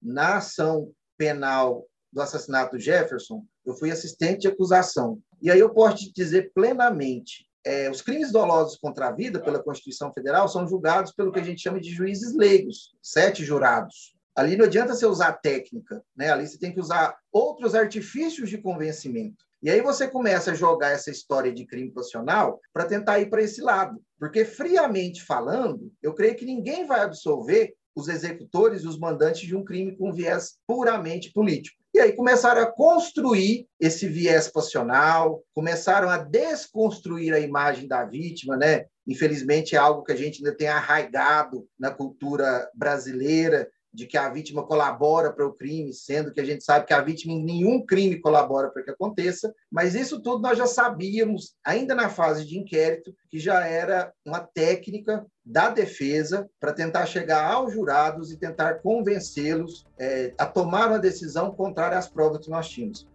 Na 0.00 0.38
ação 0.38 0.92
penal 1.16 1.86
do 2.12 2.20
assassinato 2.20 2.78
Jefferson, 2.78 3.44
eu 3.64 3.74
fui 3.74 3.90
assistente 3.90 4.40
de 4.40 4.48
acusação. 4.48 5.20
E 5.42 5.50
aí 5.50 5.60
eu 5.60 5.70
posso 5.70 5.96
te 5.96 6.12
dizer 6.12 6.52
plenamente, 6.54 7.46
é, 7.64 7.90
os 7.90 8.00
crimes 8.00 8.32
dolosos 8.32 8.78
contra 8.78 9.08
a 9.08 9.12
vida, 9.12 9.40
pela 9.40 9.62
Constituição 9.62 10.12
Federal, 10.12 10.48
são 10.48 10.66
julgados 10.66 11.12
pelo 11.12 11.30
que 11.32 11.40
a 11.40 11.44
gente 11.44 11.60
chama 11.60 11.80
de 11.80 11.90
juízes 11.90 12.34
leigos, 12.34 12.94
sete 13.02 13.44
jurados. 13.44 14.14
Ali 14.34 14.56
não 14.56 14.64
adianta 14.64 14.94
você 14.94 15.04
usar 15.04 15.32
técnica, 15.34 16.02
né? 16.16 16.30
ali 16.30 16.46
você 16.46 16.58
tem 16.58 16.72
que 16.72 16.80
usar 16.80 17.16
outros 17.30 17.74
artifícios 17.74 18.48
de 18.48 18.58
convencimento. 18.58 19.44
E 19.62 19.70
aí 19.70 19.80
você 19.82 20.08
começa 20.08 20.52
a 20.52 20.54
jogar 20.54 20.90
essa 20.90 21.10
história 21.10 21.52
de 21.52 21.66
crime 21.66 21.90
passional 21.90 22.60
para 22.72 22.86
tentar 22.86 23.20
ir 23.20 23.28
para 23.28 23.42
esse 23.42 23.60
lado. 23.60 24.00
Porque, 24.18 24.44
friamente 24.44 25.22
falando, 25.22 25.92
eu 26.02 26.14
creio 26.14 26.34
que 26.34 26.46
ninguém 26.46 26.86
vai 26.86 27.00
absolver 27.00 27.74
os 27.94 28.08
executores, 28.08 28.84
os 28.84 28.98
mandantes 28.98 29.42
de 29.42 29.54
um 29.54 29.64
crime 29.64 29.96
com 29.96 30.12
viés 30.12 30.56
puramente 30.66 31.32
político. 31.32 31.78
E 31.92 31.98
aí 31.98 32.12
começaram 32.12 32.62
a 32.62 32.66
construir 32.66 33.66
esse 33.78 34.06
viés 34.06 34.48
passional, 34.48 35.42
começaram 35.52 36.08
a 36.08 36.18
desconstruir 36.18 37.34
a 37.34 37.40
imagem 37.40 37.88
da 37.88 38.04
vítima, 38.04 38.56
né? 38.56 38.86
Infelizmente 39.06 39.74
é 39.74 39.78
algo 39.78 40.04
que 40.04 40.12
a 40.12 40.16
gente 40.16 40.38
ainda 40.38 40.56
tem 40.56 40.68
arraigado 40.68 41.66
na 41.78 41.90
cultura 41.90 42.70
brasileira, 42.74 43.68
de 43.92 44.06
que 44.06 44.16
a 44.16 44.28
vítima 44.28 44.62
colabora 44.62 45.32
para 45.32 45.46
o 45.46 45.52
crime, 45.52 45.92
sendo 45.92 46.32
que 46.32 46.40
a 46.40 46.44
gente 46.44 46.62
sabe 46.64 46.86
que 46.86 46.92
a 46.92 47.00
vítima 47.00 47.32
em 47.32 47.42
nenhum 47.42 47.84
crime 47.84 48.20
colabora 48.20 48.70
para 48.70 48.82
que 48.82 48.90
aconteça, 48.90 49.52
mas 49.70 49.94
isso 49.94 50.20
tudo 50.20 50.40
nós 50.40 50.56
já 50.56 50.66
sabíamos, 50.66 51.54
ainda 51.64 51.94
na 51.94 52.08
fase 52.08 52.44
de 52.44 52.58
inquérito, 52.58 53.14
que 53.28 53.38
já 53.38 53.66
era 53.66 54.12
uma 54.24 54.40
técnica 54.40 55.26
da 55.44 55.68
defesa 55.68 56.48
para 56.60 56.72
tentar 56.72 57.06
chegar 57.06 57.50
aos 57.50 57.72
jurados 57.72 58.30
e 58.30 58.36
tentar 58.36 58.74
convencê-los 58.74 59.84
é, 59.98 60.32
a 60.38 60.46
tomar 60.46 60.88
uma 60.88 60.98
decisão 60.98 61.50
contrária 61.50 61.98
às 61.98 62.08
provas 62.08 62.44
que 62.44 62.50
nós 62.50 62.68
tínhamos. 62.68 63.08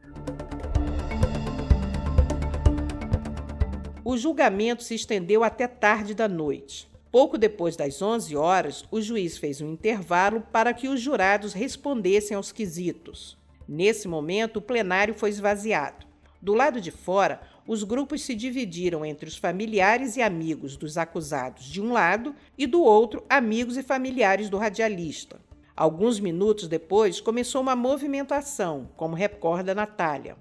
O 4.03 4.17
julgamento 4.17 4.83
se 4.83 4.93
estendeu 4.93 5.43
até 5.43 5.67
tarde 5.67 6.13
da 6.13 6.27
noite. 6.27 6.94
Pouco 7.15 7.37
depois 7.37 7.77
das 7.77 8.01
11 8.01 8.35
horas, 8.35 8.83
o 8.91 8.99
juiz 8.99 9.37
fez 9.37 9.61
um 9.61 9.71
intervalo 9.71 10.41
para 10.51 10.73
que 10.73 10.89
os 10.89 10.99
jurados 10.99 11.53
respondessem 11.53 12.35
aos 12.35 12.51
quesitos. 12.51 13.37
Nesse 13.65 14.05
momento, 14.05 14.57
o 14.57 14.61
plenário 14.61 15.13
foi 15.13 15.29
esvaziado. 15.29 16.05
Do 16.41 16.53
lado 16.53 16.81
de 16.81 16.91
fora, 16.91 17.39
os 17.65 17.85
grupos 17.85 18.21
se 18.21 18.35
dividiram 18.35 19.05
entre 19.05 19.29
os 19.29 19.37
familiares 19.37 20.17
e 20.17 20.21
amigos 20.21 20.75
dos 20.75 20.97
acusados 20.97 21.63
de 21.63 21.81
um 21.81 21.93
lado 21.93 22.35
e 22.57 22.67
do 22.67 22.83
outro, 22.83 23.23
amigos 23.29 23.77
e 23.77 23.81
familiares 23.81 24.49
do 24.49 24.57
radialista. 24.57 25.39
Alguns 25.73 26.19
minutos 26.19 26.67
depois, 26.67 27.21
começou 27.21 27.61
uma 27.61 27.77
movimentação, 27.77 28.89
como 28.97 29.15
recorda 29.15 29.73
Natália. 29.73 30.35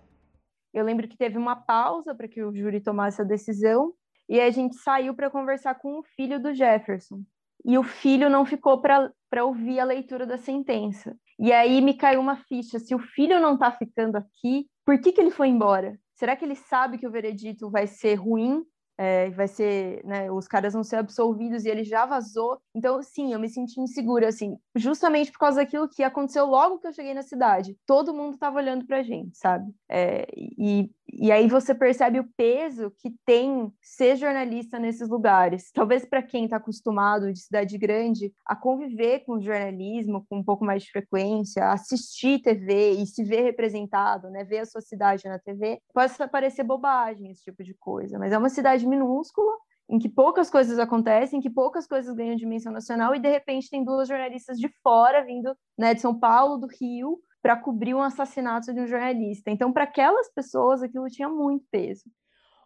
Eu 0.72 0.84
lembro 0.84 1.06
que 1.06 1.16
teve 1.16 1.38
uma 1.38 1.54
pausa 1.54 2.12
para 2.16 2.26
que 2.26 2.42
o 2.42 2.52
júri 2.52 2.80
tomasse 2.80 3.22
a 3.22 3.24
decisão 3.24 3.94
e 4.28 4.40
a 4.40 4.50
gente 4.50 4.76
saiu 4.76 5.14
para 5.14 5.30
conversar 5.30 5.74
com 5.76 5.98
o 5.98 6.02
filho 6.02 6.40
do 6.40 6.54
Jefferson. 6.54 7.22
E 7.64 7.78
o 7.78 7.82
filho 7.82 8.28
não 8.28 8.44
ficou 8.44 8.80
para 8.80 9.44
ouvir 9.44 9.80
a 9.80 9.84
leitura 9.84 10.26
da 10.26 10.36
sentença. 10.36 11.16
E 11.38 11.52
aí 11.52 11.80
me 11.80 11.94
caiu 11.94 12.20
uma 12.20 12.36
ficha: 12.36 12.78
se 12.78 12.94
o 12.94 12.98
filho 12.98 13.40
não 13.40 13.54
está 13.54 13.70
ficando 13.72 14.16
aqui, 14.16 14.66
por 14.84 14.98
que, 15.00 15.12
que 15.12 15.20
ele 15.20 15.30
foi 15.30 15.48
embora? 15.48 15.98
Será 16.14 16.36
que 16.36 16.44
ele 16.44 16.54
sabe 16.54 16.98
que 16.98 17.06
o 17.06 17.10
veredito 17.10 17.70
vai 17.70 17.86
ser 17.86 18.14
ruim 18.14 18.64
é, 18.96 19.30
vai 19.30 19.48
ser, 19.48 20.04
né, 20.04 20.30
os 20.30 20.46
caras 20.46 20.72
vão 20.72 20.84
ser 20.84 20.96
absolvidos 20.96 21.64
e 21.64 21.68
ele 21.68 21.84
já 21.84 22.06
vazou. 22.06 22.58
Então, 22.74 23.02
sim, 23.02 23.32
eu 23.32 23.40
me 23.40 23.48
senti 23.48 23.80
insegura, 23.80 24.28
assim, 24.28 24.56
justamente 24.76 25.32
por 25.32 25.38
causa 25.38 25.60
daquilo 25.60 25.88
que 25.88 26.02
aconteceu 26.02 26.46
logo 26.46 26.78
que 26.78 26.86
eu 26.86 26.92
cheguei 26.92 27.14
na 27.14 27.22
cidade. 27.22 27.76
Todo 27.86 28.14
mundo 28.14 28.38
tava 28.38 28.58
olhando 28.58 28.86
pra 28.86 29.02
gente, 29.02 29.36
sabe? 29.36 29.72
É, 29.88 30.26
e, 30.36 30.90
e 31.06 31.30
aí 31.30 31.48
você 31.48 31.74
percebe 31.74 32.18
o 32.18 32.28
peso 32.36 32.90
que 32.98 33.14
tem 33.24 33.72
ser 33.80 34.16
jornalista 34.16 34.78
nesses 34.78 35.08
lugares. 35.08 35.70
Talvez 35.72 36.04
para 36.04 36.22
quem 36.22 36.44
está 36.44 36.56
acostumado 36.56 37.32
de 37.32 37.40
cidade 37.40 37.76
grande 37.78 38.32
a 38.44 38.56
conviver 38.56 39.20
com 39.20 39.40
jornalismo 39.40 40.24
com 40.28 40.38
um 40.38 40.44
pouco 40.44 40.64
mais 40.64 40.82
de 40.82 40.90
frequência, 40.90 41.70
assistir 41.70 42.40
TV 42.42 42.92
e 42.92 43.06
se 43.06 43.22
ver 43.22 43.42
representado, 43.42 44.30
né, 44.30 44.44
ver 44.44 44.58
a 44.58 44.66
sua 44.66 44.80
cidade 44.80 45.28
na 45.28 45.38
TV, 45.38 45.80
possa 45.92 46.26
parecer 46.26 46.64
bobagem 46.64 47.30
esse 47.30 47.42
tipo 47.42 47.62
de 47.62 47.74
coisa, 47.74 48.18
mas 48.18 48.32
é 48.32 48.38
uma 48.38 48.48
cidade 48.48 48.86
minúscula 48.86 49.52
em 49.88 49.98
que 49.98 50.08
poucas 50.08 50.48
coisas 50.50 50.78
acontecem, 50.78 51.38
em 51.38 51.42
que 51.42 51.50
poucas 51.50 51.86
coisas 51.86 52.14
ganham 52.14 52.36
dimensão 52.36 52.72
nacional 52.72 53.14
e 53.14 53.20
de 53.20 53.28
repente 53.28 53.68
tem 53.68 53.84
duas 53.84 54.08
jornalistas 54.08 54.58
de 54.58 54.68
fora 54.82 55.22
vindo, 55.24 55.54
né, 55.78 55.92
de 55.92 56.00
São 56.00 56.18
Paulo, 56.18 56.56
do 56.56 56.66
Rio, 56.66 57.18
para 57.44 57.56
cobrir 57.56 57.92
um 57.92 58.00
assassinato 58.00 58.72
de 58.72 58.80
um 58.80 58.86
jornalista. 58.86 59.50
Então, 59.50 59.70
para 59.70 59.84
aquelas 59.84 60.30
pessoas, 60.30 60.82
aquilo 60.82 61.10
tinha 61.10 61.28
muito 61.28 61.66
peso. 61.70 62.04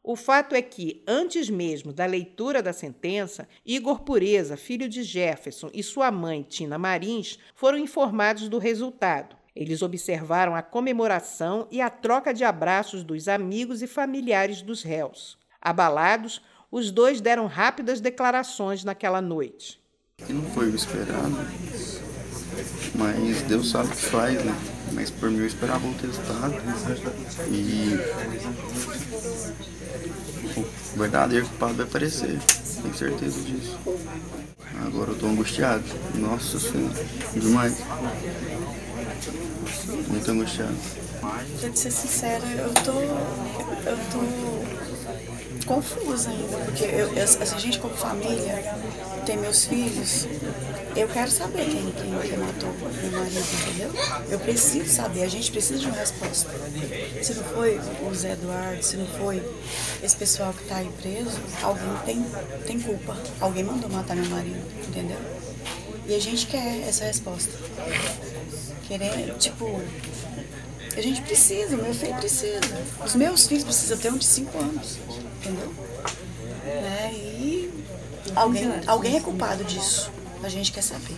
O 0.04 0.14
fato 0.14 0.54
é 0.54 0.62
que, 0.62 1.02
antes 1.04 1.50
mesmo 1.50 1.92
da 1.92 2.06
leitura 2.06 2.62
da 2.62 2.72
sentença, 2.72 3.48
Igor 3.66 4.02
Pureza, 4.02 4.56
filho 4.56 4.88
de 4.88 5.02
Jefferson, 5.02 5.68
e 5.74 5.82
sua 5.82 6.12
mãe, 6.12 6.44
Tina 6.44 6.78
Marins, 6.78 7.40
foram 7.56 7.76
informados 7.76 8.48
do 8.48 8.56
resultado. 8.58 9.36
Eles 9.52 9.82
observaram 9.82 10.54
a 10.54 10.62
comemoração 10.62 11.66
e 11.72 11.80
a 11.80 11.90
troca 11.90 12.32
de 12.32 12.44
abraços 12.44 13.02
dos 13.02 13.26
amigos 13.26 13.82
e 13.82 13.88
familiares 13.88 14.62
dos 14.62 14.84
réus. 14.84 15.36
Abalados, 15.60 16.40
os 16.70 16.92
dois 16.92 17.20
deram 17.20 17.46
rápidas 17.46 18.00
declarações 18.00 18.84
naquela 18.84 19.20
noite. 19.20 19.82
Não 20.28 20.42
foi 20.52 20.70
o 20.70 20.76
esperado. 20.76 21.34
Mas 22.94 23.42
Deus 23.42 23.70
sabe 23.70 23.88
o 23.88 23.90
que 23.90 23.96
faz, 23.96 24.44
né? 24.44 24.54
Mas 24.92 25.10
por 25.10 25.30
mim 25.30 25.38
eu 25.40 25.46
esperava 25.46 25.86
o 25.86 25.94
resultado. 25.96 26.54
E 27.50 27.98
o 30.56 30.98
verdadeiro 30.98 31.46
culpado 31.46 31.74
vai 31.74 31.86
aparecer. 31.86 32.38
Tenho 32.82 32.94
certeza 32.94 33.40
disso. 33.40 33.78
Agora 34.86 35.10
eu 35.10 35.18
tô 35.18 35.26
angustiado. 35.26 35.84
Nossa 36.14 36.58
senhora. 36.58 36.94
Demais. 37.34 37.76
Muito 40.08 40.30
angustiado. 40.30 40.76
Pra 41.20 41.72
ser 41.74 41.90
sincera, 41.90 42.44
eu 42.44 42.72
tô. 42.74 42.92
Eu 43.88 43.98
tô 44.12 44.48
confusa 45.66 46.30
ainda, 46.30 46.56
porque 46.64 46.84
eu, 46.84 47.12
eu, 47.12 47.24
a 47.24 47.58
gente 47.58 47.78
como 47.78 47.94
família 47.94 48.74
tem 49.28 49.36
meus 49.36 49.66
filhos, 49.66 50.26
eu 50.96 51.06
quero 51.06 51.30
saber 51.30 51.66
quem, 51.66 51.92
quem, 51.92 52.30
quem 52.30 52.38
matou 52.38 52.72
meu 52.72 53.20
marido, 53.20 53.44
entendeu? 53.60 53.92
Eu 54.30 54.38
preciso 54.40 54.88
saber, 54.88 55.22
a 55.22 55.28
gente 55.28 55.52
precisa 55.52 55.78
de 55.78 55.84
uma 55.84 55.96
resposta. 55.96 56.50
Se 57.22 57.34
não 57.34 57.44
foi 57.44 57.78
o 57.78 58.14
Zé 58.14 58.32
Eduardo, 58.32 58.82
se 58.82 58.96
não 58.96 59.06
foi 59.06 59.42
esse 60.02 60.16
pessoal 60.16 60.54
que 60.54 60.62
está 60.62 60.76
aí 60.76 60.90
preso, 61.02 61.38
alguém 61.62 61.94
tem, 62.06 62.26
tem 62.66 62.80
culpa. 62.80 63.18
Alguém 63.38 63.64
mandou 63.64 63.90
matar 63.90 64.16
meu 64.16 64.30
marido, 64.30 64.64
entendeu? 64.88 65.18
E 66.06 66.14
a 66.14 66.18
gente 66.18 66.46
quer 66.46 66.88
essa 66.88 67.04
resposta. 67.04 67.52
Querer, 68.86 69.34
tipo, 69.34 69.78
a 70.96 71.00
gente 71.02 71.20
precisa, 71.20 71.76
meu 71.76 71.92
filho 71.92 72.14
precisa. 72.14 72.60
Os 73.04 73.14
meus 73.14 73.46
filhos 73.46 73.64
precisam 73.64 73.98
ter 73.98 74.10
um 74.10 74.16
de 74.16 74.24
5 74.24 74.58
anos, 74.58 74.96
entendeu? 75.42 75.70
Né? 76.64 77.12
E 77.14 77.57
alguém, 78.38 78.70
alguém 78.86 79.16
é 79.16 79.20
culpado 79.20 79.64
disso. 79.64 80.10
A 80.42 80.48
gente 80.48 80.72
quer 80.72 80.82
saber. 80.82 81.16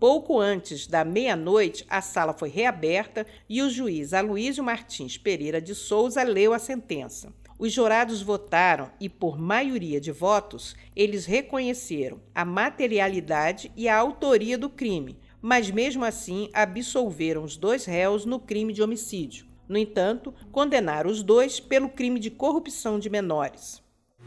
Pouco 0.00 0.40
antes 0.40 0.88
da 0.88 1.04
meia-noite, 1.04 1.86
a 1.88 2.00
sala 2.00 2.32
foi 2.32 2.48
reaberta 2.48 3.24
e 3.48 3.62
o 3.62 3.70
juiz 3.70 4.12
Aloísio 4.12 4.64
Martins 4.64 5.16
Pereira 5.16 5.60
de 5.60 5.74
Souza 5.74 6.22
leu 6.24 6.52
a 6.52 6.58
sentença. 6.58 7.32
Os 7.56 7.72
jurados 7.72 8.20
votaram 8.20 8.90
e, 8.98 9.08
por 9.08 9.38
maioria 9.38 10.00
de 10.00 10.10
votos, 10.10 10.74
eles 10.96 11.24
reconheceram 11.26 12.20
a 12.34 12.44
materialidade 12.44 13.70
e 13.76 13.88
a 13.88 13.96
autoria 13.96 14.58
do 14.58 14.68
crime, 14.68 15.16
mas 15.40 15.70
mesmo 15.70 16.04
assim 16.04 16.50
absolveram 16.52 17.44
os 17.44 17.56
dois 17.56 17.84
réus 17.84 18.24
no 18.24 18.40
crime 18.40 18.72
de 18.72 18.82
homicídio. 18.82 19.51
No 19.68 19.78
entanto, 19.78 20.34
condenaram 20.50 21.10
os 21.10 21.22
dois 21.22 21.60
pelo 21.60 21.88
crime 21.88 22.18
de 22.18 22.30
corrupção 22.30 22.98
de 22.98 23.08
menores. 23.08 23.82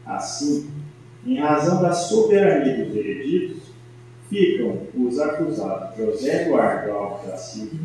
Assim, 0.05 0.69
em 1.25 1.39
razão 1.39 1.81
da 1.81 1.91
soberania 1.93 2.83
dos 2.83 2.93
vereditos, 2.93 3.63
ficam 4.29 4.87
os 4.95 5.19
acusados 5.19 5.97
José 5.97 6.43
Eduardo 6.43 6.91
Alves 6.91 7.27
da 7.27 7.37
Silva 7.37 7.83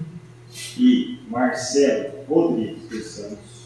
e 0.79 1.19
Marcelo 1.29 2.25
Rodrigues 2.29 2.89
dos 2.89 3.07
Santos 3.07 3.61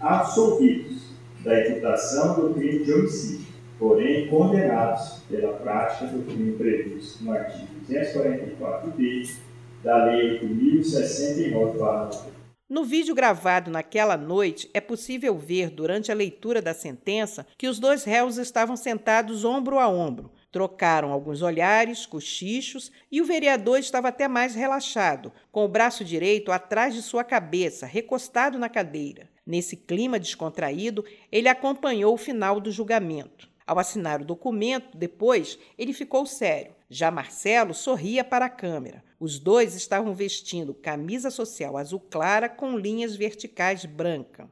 absolvidos 0.00 1.02
da 1.40 1.68
imputação 1.68 2.34
do 2.34 2.54
crime 2.54 2.84
de 2.84 2.92
homicídio, 2.92 3.46
porém 3.78 4.28
condenados 4.28 5.20
pela 5.28 5.54
prática 5.54 6.06
do 6.06 6.24
crime 6.24 6.52
previsto 6.52 7.24
no 7.24 7.32
artigo 7.32 7.68
244b 7.88 9.36
da 9.82 10.06
Lei 10.06 10.40
8.069 10.40 12.35
no 12.68 12.82
vídeo 12.82 13.14
gravado 13.14 13.70
naquela 13.70 14.16
noite, 14.16 14.68
é 14.74 14.80
possível 14.80 15.38
ver, 15.38 15.70
durante 15.70 16.10
a 16.10 16.14
leitura 16.14 16.60
da 16.60 16.74
sentença, 16.74 17.46
que 17.56 17.68
os 17.68 17.78
dois 17.78 18.02
réus 18.02 18.38
estavam 18.38 18.76
sentados 18.76 19.44
ombro 19.44 19.78
a 19.78 19.88
ombro. 19.88 20.32
Trocaram 20.50 21.12
alguns 21.12 21.42
olhares, 21.42 22.06
cochichos, 22.06 22.90
e 23.10 23.22
o 23.22 23.24
vereador 23.24 23.78
estava 23.78 24.08
até 24.08 24.26
mais 24.26 24.56
relaxado, 24.56 25.32
com 25.52 25.64
o 25.64 25.68
braço 25.68 26.04
direito 26.04 26.50
atrás 26.50 26.92
de 26.92 27.02
sua 27.02 27.22
cabeça, 27.22 27.86
recostado 27.86 28.58
na 28.58 28.68
cadeira. 28.68 29.30
Nesse 29.46 29.76
clima 29.76 30.18
descontraído, 30.18 31.04
ele 31.30 31.48
acompanhou 31.48 32.14
o 32.14 32.18
final 32.18 32.58
do 32.58 32.72
julgamento. 32.72 33.48
Ao 33.64 33.78
assinar 33.78 34.20
o 34.20 34.24
documento, 34.24 34.96
depois, 34.96 35.56
ele 35.78 35.92
ficou 35.92 36.26
sério. 36.26 36.74
Já 36.90 37.12
Marcelo 37.12 37.74
sorria 37.74 38.24
para 38.24 38.46
a 38.46 38.50
câmera. 38.50 39.04
Os 39.18 39.38
dois 39.38 39.74
estavam 39.74 40.14
vestindo 40.14 40.74
camisa 40.74 41.30
social 41.30 41.78
azul 41.78 42.00
clara 42.00 42.48
com 42.48 42.76
linhas 42.76 43.16
verticais 43.16 43.86
branca. 43.86 44.50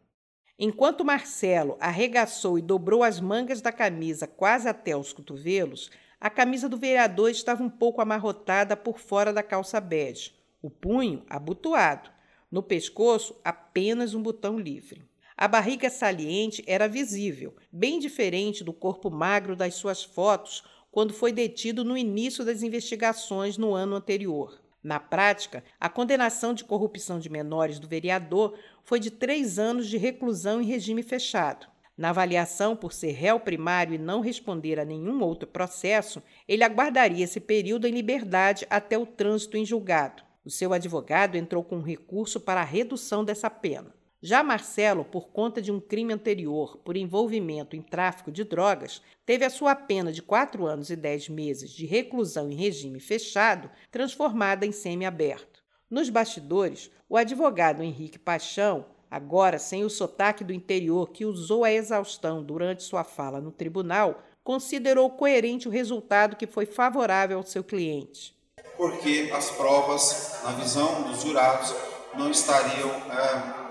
Enquanto 0.59 1.05
Marcelo 1.05 1.77
arregaçou 1.79 2.59
e 2.59 2.63
dobrou 2.63 3.03
as 3.03 3.21
mangas 3.21 3.61
da 3.61 3.71
camisa 3.71 4.27
quase 4.27 4.67
até 4.67 4.97
os 4.97 5.13
cotovelos, 5.13 5.91
a 6.19 6.31
camisa 6.31 6.69
do 6.69 6.79
vereador 6.79 7.29
estava 7.29 7.63
um 7.63 7.69
pouco 7.69 8.01
amarrotada 8.01 8.75
por 8.75 8.99
fora 8.99 9.33
da 9.33 9.43
calça 9.43 9.79
bege, 9.81 10.33
o 10.63 10.71
punho 10.71 11.23
abotoado. 11.29 12.09
No 12.51 12.63
pescoço, 12.63 13.39
apenas 13.45 14.15
um 14.15 14.23
botão 14.23 14.59
livre. 14.59 15.05
A 15.37 15.49
barriga 15.49 15.91
saliente 15.91 16.65
era 16.67 16.89
visível, 16.89 17.55
bem 17.71 17.99
diferente 17.99 18.63
do 18.63 18.73
corpo 18.73 19.11
magro 19.11 19.57
das 19.57 19.75
suas 19.75 20.05
fotos 20.05 20.63
quando 20.95 21.13
foi 21.13 21.33
detido 21.33 21.85
no 21.85 21.99
início 21.99 22.45
das 22.45 22.63
investigações 22.63 23.59
no 23.59 23.75
ano 23.75 23.97
anterior. 23.97 24.61
Na 24.81 25.01
prática, 25.01 25.65
a 25.81 25.89
condenação 25.89 26.55
de 26.55 26.63
corrupção 26.63 27.19
de 27.19 27.29
menores 27.29 27.81
do 27.81 27.89
vereador 27.89 28.57
foi 28.85 29.01
de 29.01 29.11
três 29.11 29.59
anos 29.59 29.89
de 29.89 29.97
reclusão 29.97 30.63
em 30.63 30.67
regime 30.67 31.03
fechado. 31.03 31.67
Na 31.99 32.11
avaliação 32.11 32.77
por 32.77 32.93
ser 32.93 33.11
réu 33.11 33.41
primário 33.41 33.93
e 33.93 33.99
não 33.99 34.21
responder 34.21 34.79
a 34.79 34.85
nenhum 34.85 35.21
outro 35.21 35.49
processo, 35.49 36.23
ele 36.47 36.63
aguardaria 36.63 37.25
esse 37.25 37.41
período 37.41 37.89
em 37.89 37.93
liberdade 37.93 38.65
até 38.71 38.97
o 38.97 39.05
trânsito 39.05 39.57
em 39.57 39.67
julgado. 39.67 40.23
O 40.45 40.51
seu 40.51 40.73
advogado 40.73 41.35
entrou 41.35 41.65
com 41.65 41.79
um 41.79 41.83
recurso 41.83 42.39
para 42.39 42.61
a 42.61 42.65
redução 42.65 43.25
dessa 43.25 43.51
pena. 43.51 43.93
Já 44.27 44.43
Marcelo, 44.43 45.05
por 45.05 45.29
conta 45.29 45.61
de 45.61 45.71
um 45.71 45.79
crime 45.79 46.15
anterior 46.15 46.79
por 46.79 46.97
envolvimento 46.97 47.77
em 47.77 47.83
tráfico 47.83 48.33
de 48.33 48.43
drogas, 48.43 49.03
teve 49.27 49.45
a 49.45 49.51
sua 49.51 49.77
pena 49.77 50.11
de 50.11 50.23
quatro 50.23 50.65
anos 50.65 50.89
e 50.89 50.97
dez 50.97 51.29
meses 51.29 51.71
de 51.71 51.85
reclusão 51.85 52.51
em 52.51 52.55
regime 52.55 53.01
fechado 53.01 53.71
transformada 53.91 54.65
em 54.65 54.73
semiaberto. 54.73 55.63
Nos 55.91 56.09
bastidores, 56.09 56.91
o 57.07 57.19
advogado 57.19 57.83
Henrique 57.83 58.19
Paixão, 58.19 58.87
agora 59.11 59.59
sem 59.59 59.85
o 59.85 59.91
sotaque 59.91 60.43
do 60.43 60.55
interior 60.55 61.11
que 61.11 61.27
usou 61.27 61.63
a 61.63 61.71
exaustão 61.71 62.43
durante 62.43 62.83
sua 62.83 63.05
fala 63.05 63.43
no 63.43 63.53
tribunal, 63.53 64.23
considerou 64.43 65.11
coerente 65.11 65.69
o 65.69 65.71
resultado 65.71 66.35
que 66.35 66.47
foi 66.47 66.65
favorável 66.65 67.37
ao 67.37 67.45
seu 67.45 67.63
cliente. 67.63 68.35
Porque 68.79 69.31
as 69.35 69.51
provas, 69.51 70.41
na 70.43 70.53
visão 70.53 71.03
dos 71.03 71.21
jurados, 71.21 71.75
não 72.17 72.31
estariam. 72.31 72.89
É 72.89 73.64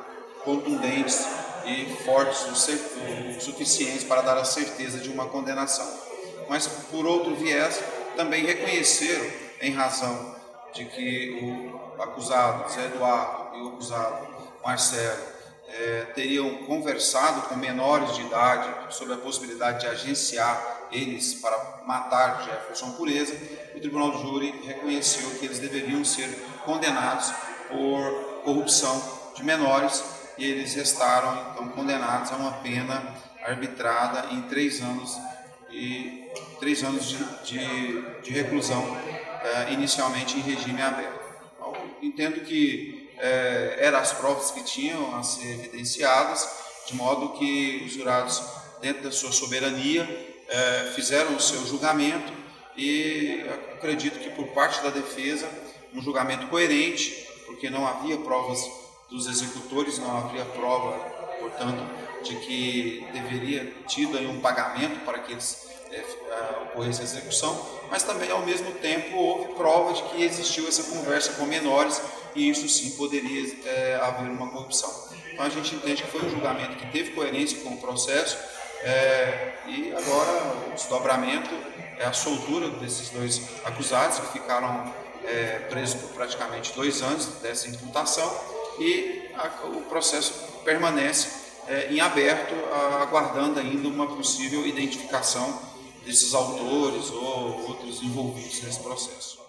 contundentes 0.44 1.26
e 1.66 1.86
fortes 2.04 2.44
o 2.44 3.42
suficientes 3.42 4.04
para 4.04 4.22
dar 4.22 4.38
a 4.38 4.46
certeza 4.46 5.00
de 5.00 5.10
uma 5.10 5.28
condenação. 5.28 5.88
Mas, 6.50 6.68
por 6.68 7.06
outro 7.06 7.36
viés, 7.36 7.82
também 8.16 8.46
reconheceram, 8.46 9.26
em 9.62 9.72
razão 9.72 10.36
de 10.74 10.86
que 10.86 11.40
o 11.98 12.02
acusado 12.02 12.70
Zé 12.72 12.86
Eduardo 12.86 13.58
e 13.58 13.62
o 13.62 13.68
acusado 13.70 14.28
Marcelo 14.64 15.34
é, 15.68 16.06
teriam 16.14 16.66
conversado 16.66 17.48
com 17.48 17.56
menores 17.56 18.16
de 18.16 18.22
idade 18.22 18.94
sobre 18.94 19.14
a 19.14 19.18
possibilidade 19.18 19.82
de 19.82 19.88
agenciar 19.88 20.88
eles 20.92 21.36
para 21.36 21.82
matar 21.86 22.44
Jefferson 22.44 22.92
Pureza, 22.92 23.36
o 23.76 23.80
Tribunal 23.80 24.12
do 24.12 24.20
Júri 24.20 24.62
reconheceu 24.66 25.30
que 25.40 25.46
eles 25.46 25.60
deveriam 25.60 26.06
ser 26.06 26.30
condenados 26.66 27.32
por 27.70 28.42
corrupção 28.44 29.02
de 29.36 29.44
menores 29.44 30.04
e 30.38 30.46
eles 30.46 30.74
restaram 30.74 31.52
então 31.52 31.70
condenados 31.70 32.32
a 32.32 32.36
uma 32.36 32.54
pena 32.54 33.16
arbitrada 33.44 34.34
em 34.34 34.42
três 34.44 34.82
anos 34.82 35.18
e 35.70 36.30
três 36.60 36.84
anos 36.84 37.10
de, 37.10 37.18
de, 37.44 38.02
de 38.22 38.32
reclusão 38.32 38.98
eh, 39.44 39.74
inicialmente 39.74 40.38
em 40.38 40.42
regime 40.42 40.82
aberto. 40.82 41.20
Então, 41.56 41.74
entendo 42.02 42.42
que 42.42 43.12
eh, 43.18 43.78
eram 43.80 44.00
as 44.00 44.14
provas 44.14 44.52
que 44.52 44.64
tinham 44.64 45.16
a 45.16 45.24
ser 45.24 45.52
evidenciadas, 45.54 46.48
de 46.88 46.96
modo 46.96 47.34
que 47.34 47.84
os 47.86 47.94
jurados, 47.94 48.42
dentro 48.82 49.04
da 49.04 49.12
sua 49.12 49.32
soberania, 49.32 50.08
eh, 50.48 50.92
fizeram 50.96 51.36
o 51.36 51.40
seu 51.40 51.66
julgamento 51.66 52.32
e 52.78 53.44
acredito 53.74 54.20
que 54.20 54.30
por 54.30 54.48
parte 54.48 54.82
da 54.82 54.90
defesa 54.90 55.50
um 55.94 56.02
julgamento 56.02 56.48
coerente, 56.48 57.28
porque 57.46 57.70
não 57.70 57.88
havia 57.88 58.18
provas 58.18 58.60
dos 59.10 59.28
executores, 59.28 60.00
não 60.00 60.18
havia 60.18 60.46
prova, 60.46 60.98
portanto, 61.40 61.84
de 62.24 62.36
que 62.38 63.06
deveria 63.12 63.74
tido 63.88 64.18
aí 64.18 64.26
um 64.26 64.40
pagamento 64.40 65.04
para 65.06 65.20
que 65.20 65.34
eles 65.34 65.68
é, 65.92 66.04
ocorresse 66.64 67.02
a 67.02 67.04
execução, 67.04 67.66
mas 67.92 68.04
também 68.04 68.32
ao 68.32 68.42
mesmo 68.42 68.72
tempo 68.74 69.16
houve 69.16 69.54
prova 69.54 69.94
de 69.94 70.02
que 70.04 70.24
existiu 70.24 70.68
essa 70.68 70.84
conversa 70.84 71.34
com 71.34 71.46
menores 71.46 72.02
e 72.36 72.50
isso 72.50 72.68
sim 72.68 72.92
poderia 72.92 73.56
é, 73.66 74.00
haver 74.02 74.30
uma 74.30 74.50
corrupção. 74.50 74.92
Então 75.32 75.46
a 75.46 75.50
gente 75.50 75.76
entende 75.76 76.04
que 76.04 76.10
foi 76.10 76.26
um 76.26 76.30
julgamento 76.30 76.76
que 76.78 76.92
teve 76.92 77.12
coerência 77.12 77.60
com 77.60 77.70
o 77.70 77.78
processo 77.78 78.38
é, 78.82 79.54
e 79.68 79.94
agora 79.96 80.68
o 80.68 80.74
desdobramento 80.74 81.50
é 82.00 82.06
a 82.06 82.14
soltura 82.14 82.70
desses 82.70 83.10
dois 83.10 83.42
acusados 83.64 84.20
que 84.20 84.40
ficaram 84.40 84.92
é, 85.26 85.60
presos 85.70 86.02
por 86.02 86.10
praticamente 86.10 86.74
dois 86.74 87.02
anos 87.02 87.26
dessa 87.42 87.68
imputação 87.68 88.63
e 88.80 89.30
a, 89.36 89.68
o 89.68 89.82
processo 89.84 90.34
permanece 90.64 91.44
é, 91.68 91.94
em 91.94 92.00
aberto, 92.00 92.54
a, 92.72 93.04
aguardando 93.04 93.60
ainda 93.60 93.88
uma 93.88 94.08
possível 94.08 94.66
identificação 94.66 95.60
desses 96.06 96.34
autores 96.34 97.10
ou 97.10 97.68
outros 97.70 98.02
envolvidos 98.04 98.62
nesse 98.64 98.80
processo. 98.80 99.42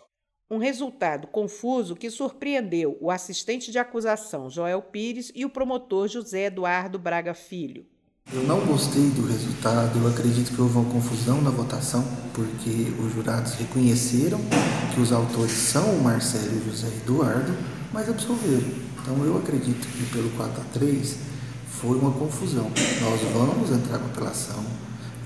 Um 0.50 0.58
resultado 0.58 1.26
confuso 1.26 1.96
que 1.96 2.10
surpreendeu 2.10 2.96
o 3.00 3.10
assistente 3.10 3.72
de 3.72 3.78
acusação 3.78 4.50
Joel 4.50 4.82
Pires 4.82 5.32
e 5.34 5.44
o 5.44 5.50
promotor 5.50 6.06
José 6.06 6.46
Eduardo 6.46 6.98
Braga 6.98 7.34
Filho. 7.34 7.86
Eu 8.32 8.42
não 8.42 8.64
gostei 8.64 9.10
do 9.10 9.26
resultado, 9.26 9.98
eu 9.98 10.08
acredito 10.08 10.54
que 10.54 10.60
houve 10.60 10.78
uma 10.78 10.90
confusão 10.90 11.42
na 11.42 11.50
votação, 11.50 12.02
porque 12.32 12.90
os 13.02 13.12
jurados 13.12 13.54
reconheceram 13.54 14.38
que 14.94 15.00
os 15.00 15.12
autores 15.12 15.52
são 15.52 15.96
o 15.96 16.02
Marcelo 16.02 16.54
e 16.54 16.58
o 16.58 16.64
José 16.70 16.88
Eduardo, 16.88 17.52
mas 17.92 18.08
absolveram. 18.08 18.83
Então 19.04 19.22
eu 19.22 19.36
acredito 19.36 19.86
que 19.86 20.06
pelo 20.06 20.30
4 20.30 20.62
a 20.62 20.64
3 20.78 21.16
foi 21.68 21.98
uma 21.98 22.10
confusão. 22.10 22.70
Nós 23.02 23.20
vamos 23.34 23.70
entrar 23.70 23.98
com 23.98 24.06
apelação, 24.06 24.64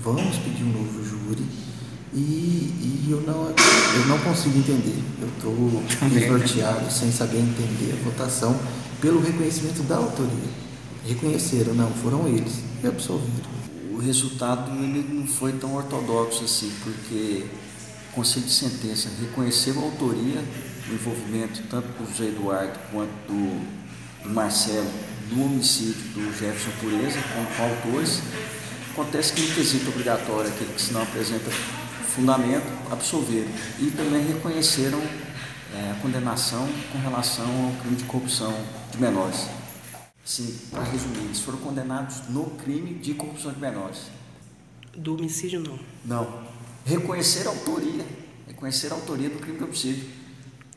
vamos 0.03 0.35
pedir 0.39 0.65
um 0.65 0.73
novo 0.73 1.01
júri 1.01 1.45
e, 2.13 2.17
e 2.17 3.07
eu, 3.09 3.21
não, 3.21 3.47
eu 3.47 4.05
não 4.07 4.19
consigo 4.19 4.59
entender. 4.59 5.01
Eu 5.21 5.29
estou 5.29 6.09
desnorteado 6.09 6.91
sem 6.91 7.09
saber 7.09 7.37
entender 7.37 7.93
a 7.93 8.03
votação 8.03 8.53
pelo 8.99 9.21
reconhecimento 9.21 9.81
da 9.83 9.95
autoria. 9.95 10.49
Reconheceram, 11.07 11.73
não, 11.73 11.89
foram 11.89 12.27
eles 12.27 12.55
e 12.83 12.87
absolveram. 12.87 13.59
O 13.93 13.97
resultado 13.97 14.71
ele 14.71 15.05
não 15.09 15.25
foi 15.25 15.53
tão 15.53 15.73
ortodoxo 15.73 16.43
assim, 16.43 16.69
porque 16.83 17.45
Conselho 18.13 18.47
de 18.47 18.51
sentença 18.51 19.07
reconheceu 19.21 19.79
a 19.79 19.83
autoria, 19.83 20.43
o 20.89 20.93
envolvimento 20.93 21.63
tanto 21.69 21.87
do 21.87 22.09
José 22.09 22.29
Eduardo 22.29 22.79
quanto 22.91 23.11
do, 23.27 24.23
do 24.23 24.29
Marcelo 24.29 24.89
no 25.31 25.45
homicídio 25.45 26.01
do 26.13 26.31
Jefferson 26.31 26.71
Pureza 26.79 27.19
com 27.33 27.63
autores. 27.63 28.21
Acontece 28.91 29.33
que 29.33 29.41
no 29.41 29.55
quesito 29.55 29.89
obrigatório, 29.89 30.49
aquele 30.49 30.73
que 30.73 30.81
se 30.81 30.91
não 30.91 31.01
apresenta 31.01 31.49
fundamento, 32.09 32.67
absolveram. 32.91 33.49
E 33.79 33.91
também 33.91 34.25
reconheceram 34.25 34.99
é, 34.99 35.91
a 35.91 35.95
condenação 36.01 36.67
com 36.91 36.97
relação 36.99 37.45
ao 37.45 37.71
crime 37.81 37.95
de 37.95 38.03
corrupção 38.05 38.53
de 38.91 38.97
menores. 38.97 39.47
Sim, 40.25 40.59
para 40.71 40.83
resumir, 40.83 41.19
eles 41.19 41.39
foram 41.39 41.59
condenados 41.59 42.27
no 42.29 42.45
crime 42.51 42.95
de 42.95 43.13
corrupção 43.13 43.51
de 43.51 43.59
menores. 43.59 44.07
Do 44.95 45.15
homicídio, 45.15 45.61
não? 45.61 45.79
Não. 46.05 46.43
Reconhecer 46.85 47.47
a 47.47 47.51
autoria. 47.51 48.05
Reconhecer 48.47 48.91
a 48.91 48.95
autoria 48.95 49.29
do 49.29 49.39
crime 49.39 49.57
de 49.57 49.63
homicídio. 49.63 50.18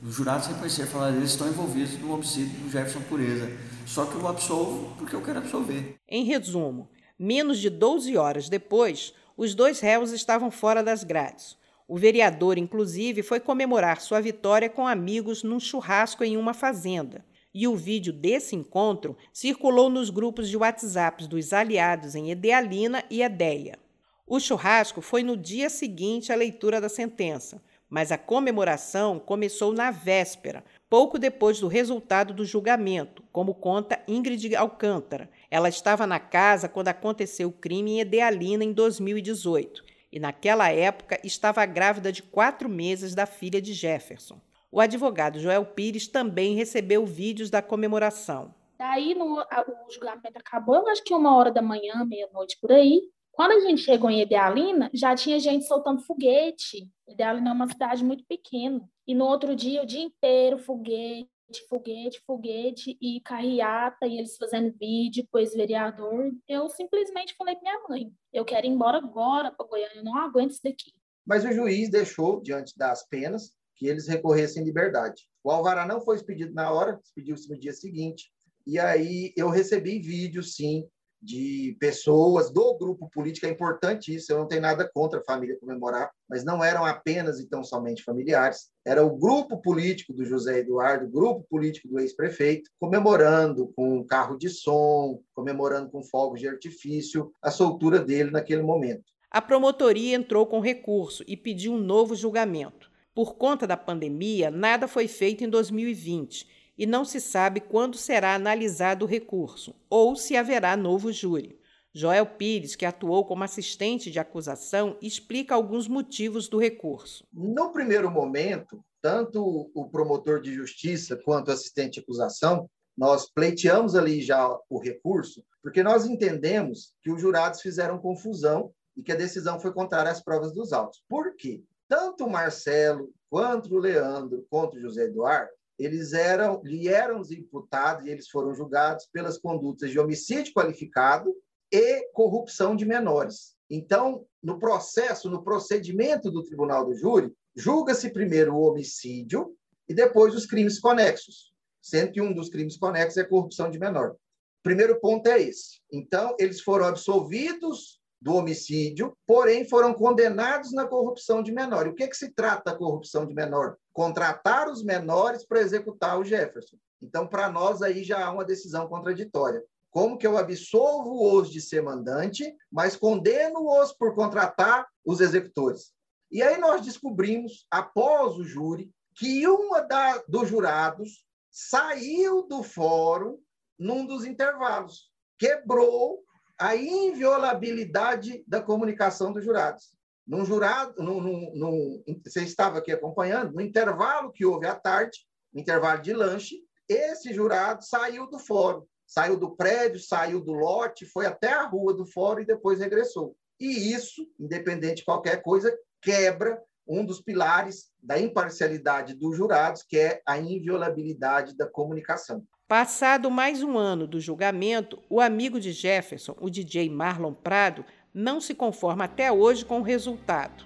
Os 0.05 0.17
jurados 0.17 0.49
reconheceram, 0.49 0.91
falaram, 0.91 1.17
eles 1.17 1.31
estão 1.31 1.47
envolvidos 1.47 1.97
no 2.01 2.12
homicídio 2.12 2.59
do 2.59 2.69
Jefferson 2.69 3.03
Pureza. 3.03 3.49
Só 3.87 4.05
que 4.05 4.17
eu 4.17 4.27
absolvo 4.27 4.97
porque 4.97 5.15
eu 5.15 5.23
quero 5.23 5.38
absolver. 5.38 5.95
Em 6.09 6.25
resumo, 6.25 6.88
menos 7.17 7.61
de 7.61 7.71
12 7.71 8.17
horas 8.17 8.49
depois, 8.49 9.15
os 9.37 9.55
dois 9.55 9.79
réus 9.79 10.11
estavam 10.11 10.51
fora 10.51 10.83
das 10.83 11.05
grades. 11.05 11.57
O 11.87 11.97
vereador, 11.97 12.59
inclusive, 12.59 13.23
foi 13.23 13.38
comemorar 13.38 14.01
sua 14.01 14.21
vitória 14.21 14.69
com 14.69 14.88
amigos 14.88 15.45
num 15.45 15.61
churrasco 15.61 16.25
em 16.25 16.37
uma 16.37 16.53
fazenda. 16.53 17.25
E 17.55 17.69
o 17.69 17.77
vídeo 17.77 18.12
desse 18.12 18.57
encontro 18.57 19.17
circulou 19.33 19.88
nos 19.88 20.11
grupos 20.11 20.49
de 20.49 20.57
WhatsApp 20.57 21.29
dos 21.29 21.53
aliados 21.53 22.17
em 22.17 22.33
Edealina 22.33 23.05
e 23.09 23.23
Edéia. 23.23 23.79
O 24.27 24.41
churrasco 24.41 25.01
foi 25.01 25.23
no 25.23 25.37
dia 25.37 25.71
seguinte 25.71 26.33
à 26.33 26.35
leitura 26.35 26.81
da 26.81 26.88
sentença, 26.88 27.62
mas 27.92 28.11
a 28.11 28.16
comemoração 28.16 29.18
começou 29.18 29.70
na 29.74 29.90
véspera, 29.90 30.64
pouco 30.88 31.18
depois 31.18 31.61
do 31.61 31.68
resultado 31.68 32.33
do 32.33 32.42
julgamento, 32.42 33.22
como 33.31 33.52
conta 33.52 34.00
Ingrid 34.09 34.57
Alcântara. 34.57 35.28
Ela 35.50 35.68
estava 35.68 36.07
na 36.07 36.18
casa 36.18 36.70
quando 36.70 36.88
aconteceu 36.88 37.50
o 37.50 37.52
crime 37.52 37.92
em 37.92 38.00
Edealina 38.00 38.64
em 38.64 38.72
2018 38.72 39.85
e, 40.11 40.18
naquela 40.18 40.70
época, 40.70 41.20
estava 41.22 41.66
grávida 41.66 42.11
de 42.11 42.22
quatro 42.22 42.66
meses 42.66 43.14
da 43.14 43.26
filha 43.26 43.61
de 43.61 43.74
Jefferson. 43.74 44.40
O 44.70 44.81
advogado 44.81 45.38
Joel 45.38 45.66
Pires 45.66 46.09
também 46.09 46.55
recebeu 46.55 47.05
vídeos 47.05 47.50
da 47.50 47.61
comemoração. 47.61 48.55
Daí 48.78 49.14
no, 49.14 49.38
o 49.38 49.90
julgamento 49.92 50.38
acabou, 50.38 50.88
acho 50.88 51.05
que 51.05 51.12
uma 51.12 51.37
hora 51.37 51.52
da 51.52 51.61
manhã, 51.61 52.07
meia-noite 52.07 52.57
por 52.59 52.72
aí. 52.72 53.02
Quando 53.33 53.53
a 53.53 53.61
gente 53.61 53.81
chegou 53.81 54.11
em 54.11 54.21
Idealina, 54.21 54.90
já 54.92 55.14
tinha 55.14 55.40
gente 55.40 55.64
soltando 55.64 56.03
foguete. 56.03 56.87
Idealina 57.09 57.49
é 57.51 57.53
uma 57.53 57.66
cidade 57.66 58.05
muito 58.05 58.25
pequena. 58.27 58.87
E 59.07 59.14
no 59.14 59.25
outro 59.25 59.57
dia, 59.57 59.83
o 59.83 59.87
dia 59.87 60.03
inteiro, 60.03 60.59
foguete, 60.59 61.29
foguete, 61.66 62.21
foguete 62.27 62.97
e 63.01 63.21
carreata, 63.23 64.07
e 64.07 64.18
eles 64.18 64.37
fazendo 64.37 64.75
vídeo 64.79 65.27
esse 65.37 65.57
vereador. 65.57 66.31
Eu 66.47 66.68
simplesmente 66.68 67.35
falei 67.37 67.57
para 67.57 67.62
minha 67.62 67.88
mãe: 67.88 68.12
eu 68.33 68.45
quero 68.45 68.66
ir 68.66 68.71
embora 68.71 68.99
agora 68.99 69.51
para 69.51 69.66
Goiânia, 69.66 69.97
eu 69.97 70.05
não 70.05 70.16
aguento 70.18 70.51
isso 70.51 70.61
daqui. 70.62 70.92
Mas 71.25 71.45
o 71.45 71.53
juiz 71.53 71.88
deixou, 71.88 72.40
diante 72.40 72.77
das 72.77 73.09
penas, 73.09 73.55
que 73.77 73.87
eles 73.87 74.07
recorressem 74.07 74.62
em 74.62 74.66
liberdade. 74.66 75.27
O 75.42 75.51
alvará 75.51 75.87
não 75.87 76.03
foi 76.03 76.16
expedido 76.16 76.53
na 76.53 76.71
hora, 76.71 77.01
expediu-se 77.03 77.49
no 77.49 77.59
dia 77.59 77.73
seguinte. 77.73 78.31
E 78.66 78.79
aí 78.79 79.33
eu 79.37 79.49
recebi 79.49 79.99
vídeo, 79.99 80.42
sim, 80.42 80.87
de 81.23 81.77
pessoas 81.79 82.51
do 82.53 82.77
grupo 82.77 83.09
político, 83.09 83.47
é 83.47 83.51
importante 83.51 84.13
isso, 84.13 84.33
eu 84.33 84.39
não 84.39 84.49
tenho 84.49 84.61
nada 84.61 84.91
contra 84.93 85.21
a 85.21 85.25
família 85.25 85.57
comemorar, 85.61 86.11
mas 86.29 86.45
não 86.45 86.65
eram 86.65 86.85
apenas 86.85 87.39
e 87.39 87.49
tão 87.49 87.63
somente 87.63 88.03
familiares, 88.03 88.71
era 88.85 89.05
o 89.05 89.17
grupo 89.17 89.63
político 89.63 90.13
do 90.13 90.25
José 90.25 90.59
Eduardo, 90.59 91.07
o 91.07 91.11
grupo 91.11 91.47
político 91.49 91.87
do 91.87 92.01
ex-prefeito, 92.01 92.69
comemorando 92.81 93.73
com 93.77 94.05
carro 94.05 94.37
de 94.37 94.49
som, 94.49 95.21
comemorando 95.33 95.91
com 95.91 96.03
fogos 96.03 96.41
de 96.41 96.49
artifício 96.49 97.33
a 97.41 97.51
soltura 97.51 98.01
dele 98.01 98.33
naquele 98.33 98.63
momento. 98.63 99.05
A 99.31 99.41
promotoria 99.41 100.17
entrou 100.17 100.45
com 100.47 100.61
recurso 100.61 101.23
e 101.27 101.37
pediu 101.37 101.73
um 101.73 101.79
novo 101.79 102.17
julgamento. 102.17 102.91
Por 103.15 103.37
conta 103.37 103.67
da 103.67 103.77
pandemia, 103.77 104.51
nada 104.51 104.89
foi 104.89 105.07
feito 105.07 105.45
em 105.45 105.49
2020 105.49 106.62
e 106.83 106.87
não 106.87 107.05
se 107.05 107.21
sabe 107.21 107.61
quando 107.61 107.97
será 107.97 108.35
analisado 108.35 109.05
o 109.05 109.09
recurso 109.09 109.73
ou 109.88 110.16
se 110.16 110.37
haverá 110.37 110.77
novo 110.77 111.12
júri. 111.12 111.57
Joel 111.95 112.27
Pires, 112.27 112.75
que 112.75 112.85
atuou 112.85 113.25
como 113.25 113.45
assistente 113.45 114.11
de 114.11 114.18
acusação, 114.18 114.99
explica 115.01 115.55
alguns 115.55 115.87
motivos 115.87 116.49
do 116.49 116.59
recurso. 116.59 117.25
No 117.33 117.71
primeiro 117.71 118.11
momento, 118.11 118.85
tanto 119.01 119.71
o 119.73 119.88
promotor 119.90 120.40
de 120.40 120.53
justiça 120.53 121.16
quanto 121.25 121.49
o 121.49 121.53
assistente 121.53 121.95
de 121.95 122.01
acusação, 122.01 122.68
nós 122.99 123.31
pleiteamos 123.33 123.95
ali 123.95 124.21
já 124.21 124.45
o 124.68 124.81
recurso, 124.81 125.45
porque 125.62 125.85
nós 125.85 126.05
entendemos 126.05 126.97
que 127.01 127.12
os 127.12 127.21
jurados 127.21 127.61
fizeram 127.61 127.97
confusão 127.97 128.73
e 128.97 129.05
que 129.05 129.12
a 129.12 129.16
decisão 129.16 129.61
foi 129.61 129.73
contrária 129.73 130.11
às 130.11 130.21
provas 130.21 130.53
dos 130.53 130.73
autos. 130.73 131.01
Por 131.09 131.37
quê? 131.37 131.62
Tanto 131.88 132.25
o 132.25 132.31
Marcelo, 132.31 133.12
quanto 133.31 133.73
o 133.73 133.79
Leandro, 133.79 134.45
quanto 134.51 134.77
o 134.77 134.81
José 134.81 135.05
Eduardo, 135.05 135.53
eles 135.79 136.13
eram, 136.13 136.61
lhe 136.63 136.89
eram 136.89 137.23
imputados 137.31 138.07
e 138.07 138.11
eles 138.11 138.29
foram 138.29 138.55
julgados 138.55 139.07
pelas 139.13 139.39
condutas 139.39 139.91
de 139.91 139.99
homicídio 139.99 140.53
qualificado 140.53 141.35
e 141.73 142.09
corrupção 142.13 142.77
de 142.77 142.85
menores. 142.85 143.57
Então, 143.71 144.27
no 144.43 144.59
processo, 144.59 145.31
no 145.31 145.43
procedimento 145.43 146.31
do 146.31 146.45
Tribunal 146.45 146.85
do 146.85 146.95
Júri, 146.95 147.33
julga-se 147.57 148.11
primeiro 148.11 148.55
o 148.55 148.61
homicídio 148.61 149.57
e 149.89 149.95
depois 149.95 150.35
os 150.35 150.47
crimes 150.47 150.79
conexos, 150.79 151.53
sendo 151.81 152.13
que 152.13 152.21
um 152.21 152.35
dos 152.35 152.51
crimes 152.51 152.77
conexos 152.77 153.17
é 153.17 153.25
corrupção 153.25 153.71
de 153.71 153.79
menor. 153.79 154.15
Primeiro 154.63 155.01
ponto 155.01 155.27
é 155.27 155.41
esse. 155.41 155.81
Então, 155.91 156.37
eles 156.39 156.61
foram 156.61 156.87
absolvidos 156.87 158.01
do 158.21 158.35
homicídio, 158.35 159.17
porém 159.27 159.65
foram 159.65 159.93
condenados 159.93 160.73
na 160.73 160.87
corrupção 160.87 161.43
de 161.43 161.51
menor. 161.51 161.87
E 161.87 161.91
o 161.91 161.95
que, 161.95 162.07
que 162.07 162.17
se 162.17 162.31
trata 162.31 162.71
da 162.71 162.79
corrupção 162.79 163.27
de 163.27 163.35
menor? 163.35 163.77
Contratar 163.92 164.68
os 164.68 164.83
menores 164.83 165.44
para 165.44 165.61
executar 165.61 166.18
o 166.18 166.24
Jefferson. 166.24 166.76
Então, 167.00 167.26
para 167.26 167.50
nós, 167.50 167.83
aí 167.83 168.05
já 168.05 168.24
há 168.24 168.31
uma 168.31 168.44
decisão 168.44 168.87
contraditória. 168.87 169.62
Como 169.90 170.16
que 170.16 170.26
eu 170.26 170.38
absolvo-os 170.38 171.50
de 171.50 171.61
ser 171.61 171.83
mandante, 171.83 172.57
mas 172.70 172.96
condeno-os 172.96 173.92
por 173.92 174.14
contratar 174.14 174.87
os 175.05 175.20
executores? 175.20 175.92
E 176.31 176.42
aí 176.42 176.59
nós 176.59 176.81
descobrimos, 176.81 177.66
após 177.70 178.37
o 178.37 178.44
júri, 178.44 178.90
que 179.14 179.46
uma 179.46 179.83
da, 179.83 180.22
dos 180.26 180.48
jurados 180.48 181.26
saiu 181.50 182.48
do 182.48 182.62
fórum 182.62 183.38
num 183.78 184.07
dos 184.07 184.24
intervalos, 184.24 185.11
quebrou 185.38 186.22
a 186.59 186.74
inviolabilidade 186.74 188.42
da 188.46 188.62
comunicação 188.62 189.33
dos 189.33 189.44
jurados. 189.44 189.92
Num 190.27 190.45
jurado, 190.45 191.03
num, 191.03 191.21
num, 191.21 191.53
num, 191.55 192.05
você 192.25 192.43
estava 192.43 192.79
aqui 192.79 192.93
acompanhando, 192.93 193.53
no 193.53 193.61
intervalo 193.61 194.31
que 194.31 194.47
houve 194.47 194.67
à 194.67 194.75
tarde, 194.75 195.19
intervalo 195.55 196.01
de 196.01 196.13
lanche, 196.13 196.57
esse 196.89 197.33
jurado 197.33 197.85
saiu 197.85 198.29
do 198.29 198.39
fórum, 198.39 198.85
saiu 199.07 199.37
do 199.37 199.57
prédio, 199.57 200.01
saiu 200.01 200.41
do 200.41 200.53
lote, 200.53 201.07
foi 201.07 201.27
até 201.27 201.53
a 201.53 201.67
rua 201.67 201.95
do 201.95 202.07
fórum 202.07 202.41
e 202.41 202.47
depois 202.47 202.79
regressou. 202.79 203.37
E 203.61 203.93
isso, 203.93 204.27
independente 204.39 204.97
de 204.97 205.05
qualquer 205.05 205.43
coisa, 205.43 205.77
quebra 206.01 206.61
um 206.87 207.05
dos 207.05 207.21
pilares 207.21 207.91
da 208.03 208.19
imparcialidade 208.19 209.15
dos 209.15 209.37
jurados, 209.37 209.83
que 209.83 209.97
é 209.97 210.23
a 210.27 210.39
inviolabilidade 210.39 211.57
da 211.57 211.67
comunicação. 211.67 212.45
Passado 212.67 213.31
mais 213.31 213.63
um 213.63 213.77
ano 213.77 214.07
do 214.07 214.19
julgamento, 214.19 215.03
o 215.09 215.21
amigo 215.21 215.61
de 215.61 215.73
Jefferson, 215.73 216.35
o 216.41 216.49
DJ 216.49 216.89
Marlon 216.89 217.35
Prado, 217.35 217.85
não 218.14 218.40
se 218.40 218.55
conforma 218.55 219.05
até 219.05 219.31
hoje 219.31 219.64
com 219.64 219.81
o 219.81 219.83
resultado. 219.83 220.64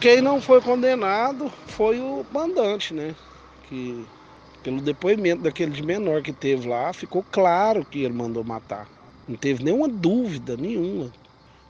Quem 0.00 0.20
não 0.20 0.40
foi 0.40 0.60
condenado 0.60 1.50
foi 1.66 2.00
o 2.00 2.24
mandante, 2.32 2.94
né? 2.94 3.14
Que 3.68 4.04
pelo 4.62 4.80
depoimento 4.80 5.42
daquele 5.42 5.70
de 5.70 5.82
menor 5.82 6.22
que 6.22 6.32
teve 6.32 6.68
lá, 6.68 6.92
ficou 6.92 7.22
claro 7.30 7.84
que 7.84 8.02
ele 8.02 8.14
mandou 8.14 8.42
matar. 8.42 8.88
Não 9.28 9.36
teve 9.36 9.62
nenhuma 9.62 9.88
dúvida 9.88 10.56
nenhuma 10.56 11.12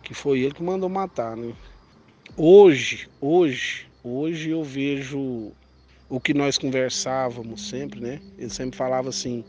que 0.02 0.14
foi 0.14 0.40
ele 0.40 0.54
que 0.54 0.62
mandou 0.62 0.88
matar, 0.88 1.37
né? 1.37 1.52
Hoje, 2.37 3.09
hoje, 3.20 3.90
Hoje 4.02 4.48
eu 4.48 4.64
vejo 4.64 5.52
o 6.11 6.20
que 6.20 6.35
nós 6.35 6.59
conversávamos 6.59 7.68
sempre, 7.68 8.01
né? 8.01 8.20
Ele 8.37 8.51
sempre 8.51 8.77
falava 8.77 9.09
assim, 9.09 9.44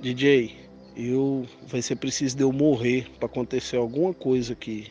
DJ, 0.00 0.68
eu 0.96 1.46
vai 1.66 1.80
ser 1.80 1.96
preciso 1.96 2.36
de 2.36 2.42
eu 2.42 2.52
morrer 2.52 3.08
para 3.18 3.26
acontecer 3.26 3.76
alguma 3.76 4.12
coisa 4.12 4.54
aqui. 4.54 4.90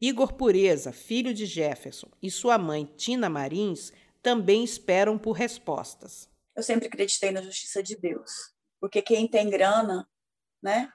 Igor 0.00 0.34
Pureza, 0.34 0.92
filho 0.92 1.34
de 1.34 1.46
Jefferson, 1.46 2.08
e 2.22 2.30
sua 2.30 2.56
mãe 2.56 2.84
Tina 2.96 3.28
Marins 3.28 3.92
também 4.22 4.62
esperam 4.62 5.18
por 5.18 5.32
respostas. 5.32 6.28
Eu 6.56 6.62
sempre 6.62 6.86
acreditei 6.86 7.32
na 7.32 7.42
justiça 7.42 7.82
de 7.82 7.96
Deus, 7.96 8.30
porque 8.80 9.02
quem 9.02 9.26
tem 9.26 9.50
grana 9.50 10.06
né? 10.62 10.90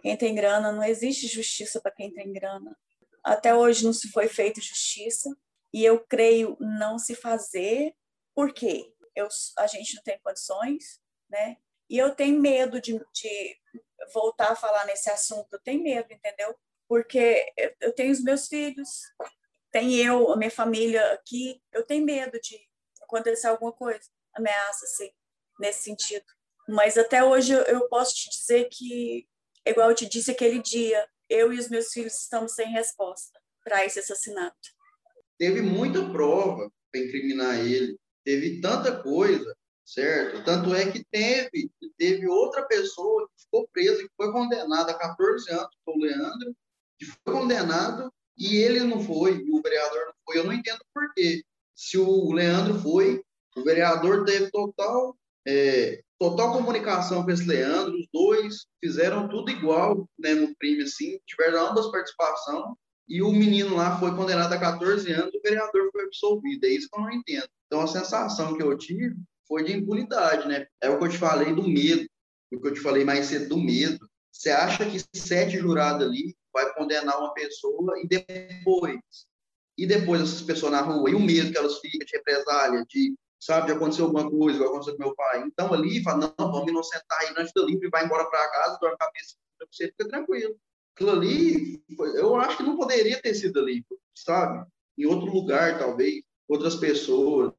Quem 0.00 0.16
tem 0.16 0.34
grana, 0.34 0.72
não 0.72 0.82
existe 0.82 1.26
justiça 1.26 1.80
para 1.80 1.92
quem 1.92 2.12
tem 2.12 2.32
grana. 2.32 2.76
Até 3.22 3.54
hoje 3.54 3.84
não 3.84 3.92
se 3.92 4.10
foi 4.10 4.28
feita 4.28 4.60
justiça 4.60 5.30
e 5.72 5.84
eu 5.84 6.04
creio 6.06 6.56
não 6.58 6.98
se 6.98 7.14
fazer, 7.14 7.94
porque 8.34 8.92
eu, 9.14 9.28
a 9.58 9.66
gente 9.66 9.94
não 9.94 10.02
tem 10.02 10.18
condições, 10.22 11.00
né? 11.28 11.56
E 11.88 11.98
eu 11.98 12.14
tenho 12.14 12.40
medo 12.40 12.80
de, 12.80 12.98
de 13.12 13.56
voltar 14.12 14.52
a 14.52 14.56
falar 14.56 14.86
nesse 14.86 15.10
assunto, 15.10 15.52
eu 15.52 15.60
tenho 15.60 15.82
medo, 15.82 16.12
entendeu? 16.12 16.56
Porque 16.88 17.52
eu 17.80 17.92
tenho 17.92 18.12
os 18.12 18.22
meus 18.22 18.48
filhos, 18.48 18.88
tem 19.70 19.96
eu, 19.96 20.32
a 20.32 20.36
minha 20.36 20.50
família 20.50 21.12
aqui, 21.12 21.60
eu 21.72 21.84
tenho 21.84 22.04
medo 22.04 22.38
de 22.40 22.58
acontecer 23.02 23.46
alguma 23.46 23.72
coisa, 23.72 24.08
ameaça, 24.34 24.84
assim, 24.84 25.10
nesse 25.58 25.82
sentido. 25.82 26.24
Mas 26.68 26.96
até 26.96 27.24
hoje 27.24 27.52
eu 27.52 27.88
posso 27.88 28.14
te 28.14 28.30
dizer 28.30 28.68
que, 28.70 29.28
igual 29.66 29.90
eu 29.90 29.96
te 29.96 30.06
disse 30.06 30.30
aquele 30.30 30.60
dia, 30.60 31.08
eu 31.28 31.52
e 31.52 31.58
os 31.58 31.68
meus 31.68 31.92
filhos 31.92 32.14
estamos 32.20 32.54
sem 32.54 32.68
resposta 32.70 33.40
para 33.64 33.84
esse 33.84 33.98
assassinato. 33.98 34.56
Teve 35.38 35.62
muita 35.62 36.08
prova 36.10 36.70
para 36.90 37.00
incriminar 37.00 37.58
ele, 37.58 37.98
teve 38.24 38.60
tanta 38.60 39.02
coisa, 39.02 39.54
certo? 39.84 40.44
Tanto 40.44 40.74
é 40.74 40.90
que 40.90 41.04
teve, 41.10 41.70
teve 41.98 42.28
outra 42.28 42.62
pessoa 42.66 43.28
que 43.28 43.44
ficou 43.44 43.68
presa, 43.72 44.02
que 44.02 44.10
foi 44.16 44.32
condenada 44.32 44.92
a 44.92 44.98
14 44.98 45.50
anos, 45.50 45.70
o 45.86 45.98
Leandro, 45.98 46.56
que 46.98 47.06
foi 47.06 47.32
condenado 47.32 48.12
e 48.36 48.56
ele 48.56 48.80
não 48.80 49.00
foi, 49.00 49.44
o 49.50 49.62
vereador 49.62 50.06
não 50.06 50.14
foi. 50.24 50.38
Eu 50.38 50.44
não 50.44 50.52
entendo 50.52 50.80
por 50.94 51.12
quê. 51.14 51.42
Se 51.74 51.98
o 51.98 52.32
Leandro 52.32 52.78
foi, 52.80 53.22
o 53.56 53.62
vereador 53.62 54.24
teve 54.24 54.50
total 54.50 55.16
é, 55.46 56.02
total 56.18 56.52
comunicação 56.52 57.24
com 57.24 57.30
esse 57.30 57.44
Leandro, 57.44 57.94
os 57.98 58.06
dois 58.12 58.66
fizeram 58.80 59.28
tudo 59.28 59.50
igual 59.50 60.08
né, 60.18 60.34
no 60.34 60.54
crime, 60.56 60.84
assim, 60.84 61.18
tiveram 61.26 61.66
ambas 61.66 61.90
participação, 61.90 62.76
e 63.08 63.22
o 63.22 63.32
menino 63.32 63.76
lá 63.76 63.98
foi 63.98 64.14
condenado 64.14 64.52
a 64.52 64.58
14 64.58 65.10
anos, 65.12 65.34
o 65.34 65.42
vereador 65.42 65.90
foi 65.92 66.04
absolvido, 66.04 66.64
é 66.64 66.68
isso 66.68 66.88
que 66.88 66.98
eu 66.98 67.02
não 67.02 67.12
entendo. 67.12 67.48
Então 67.66 67.80
a 67.80 67.86
sensação 67.86 68.56
que 68.56 68.62
eu 68.62 68.76
tive 68.76 69.14
foi 69.46 69.64
de 69.64 69.72
impunidade, 69.72 70.48
né? 70.48 70.66
É 70.80 70.88
o 70.88 70.98
que 70.98 71.04
eu 71.04 71.08
te 71.10 71.18
falei 71.18 71.54
do 71.54 71.66
medo, 71.66 72.06
o 72.52 72.60
que 72.60 72.68
eu 72.68 72.74
te 72.74 72.80
falei 72.80 73.04
mais 73.04 73.26
cedo 73.26 73.48
do 73.48 73.58
medo. 73.58 73.98
Você 74.30 74.50
acha 74.50 74.88
que 74.88 74.98
sete 75.14 75.58
jurados 75.58 76.06
ali 76.06 76.34
vai 76.52 76.72
condenar 76.74 77.18
uma 77.18 77.34
pessoa 77.34 77.98
e 78.02 78.06
depois 78.06 79.00
e 79.76 79.86
depois 79.86 80.20
essas 80.20 80.42
pessoas 80.42 80.72
na 80.72 80.82
rua, 80.82 81.10
e 81.10 81.14
o 81.14 81.20
medo 81.20 81.50
que 81.50 81.58
elas 81.58 81.78
ficam 81.78 82.06
de 82.06 82.12
represália, 82.12 82.84
de 82.88 83.14
sabe, 83.40 83.66
de 83.66 83.72
acontecer 83.72 84.02
alguma 84.02 84.30
coisa, 84.30 84.56
igual 84.56 84.70
aconteceu 84.70 84.96
com 84.96 85.02
meu 85.02 85.14
pai. 85.16 85.42
Então, 85.44 85.72
ali, 85.74 86.02
fala, 86.02 86.32
não, 86.38 86.52
vamos 86.52 86.70
inocentar 86.70 87.18
aí 87.20 87.34
antes 87.36 87.52
da 87.52 87.62
limpa 87.62 87.86
e 87.86 87.90
vai 87.90 88.04
embora 88.04 88.24
para 88.30 88.50
casa, 88.50 88.78
dorme 88.80 88.94
a 88.94 89.04
cabeça, 89.04 89.34
você 89.70 89.88
fica 89.88 90.08
tranquilo. 90.08 90.56
Aquilo 90.94 91.10
ali, 91.10 91.82
eu 92.16 92.36
acho 92.36 92.58
que 92.58 92.62
não 92.62 92.76
poderia 92.76 93.20
ter 93.20 93.34
sido 93.34 93.60
ali, 93.60 93.84
sabe? 94.14 94.66
Em 94.98 95.06
outro 95.06 95.32
lugar, 95.32 95.78
talvez, 95.78 96.22
outras 96.48 96.76
pessoas, 96.76 97.52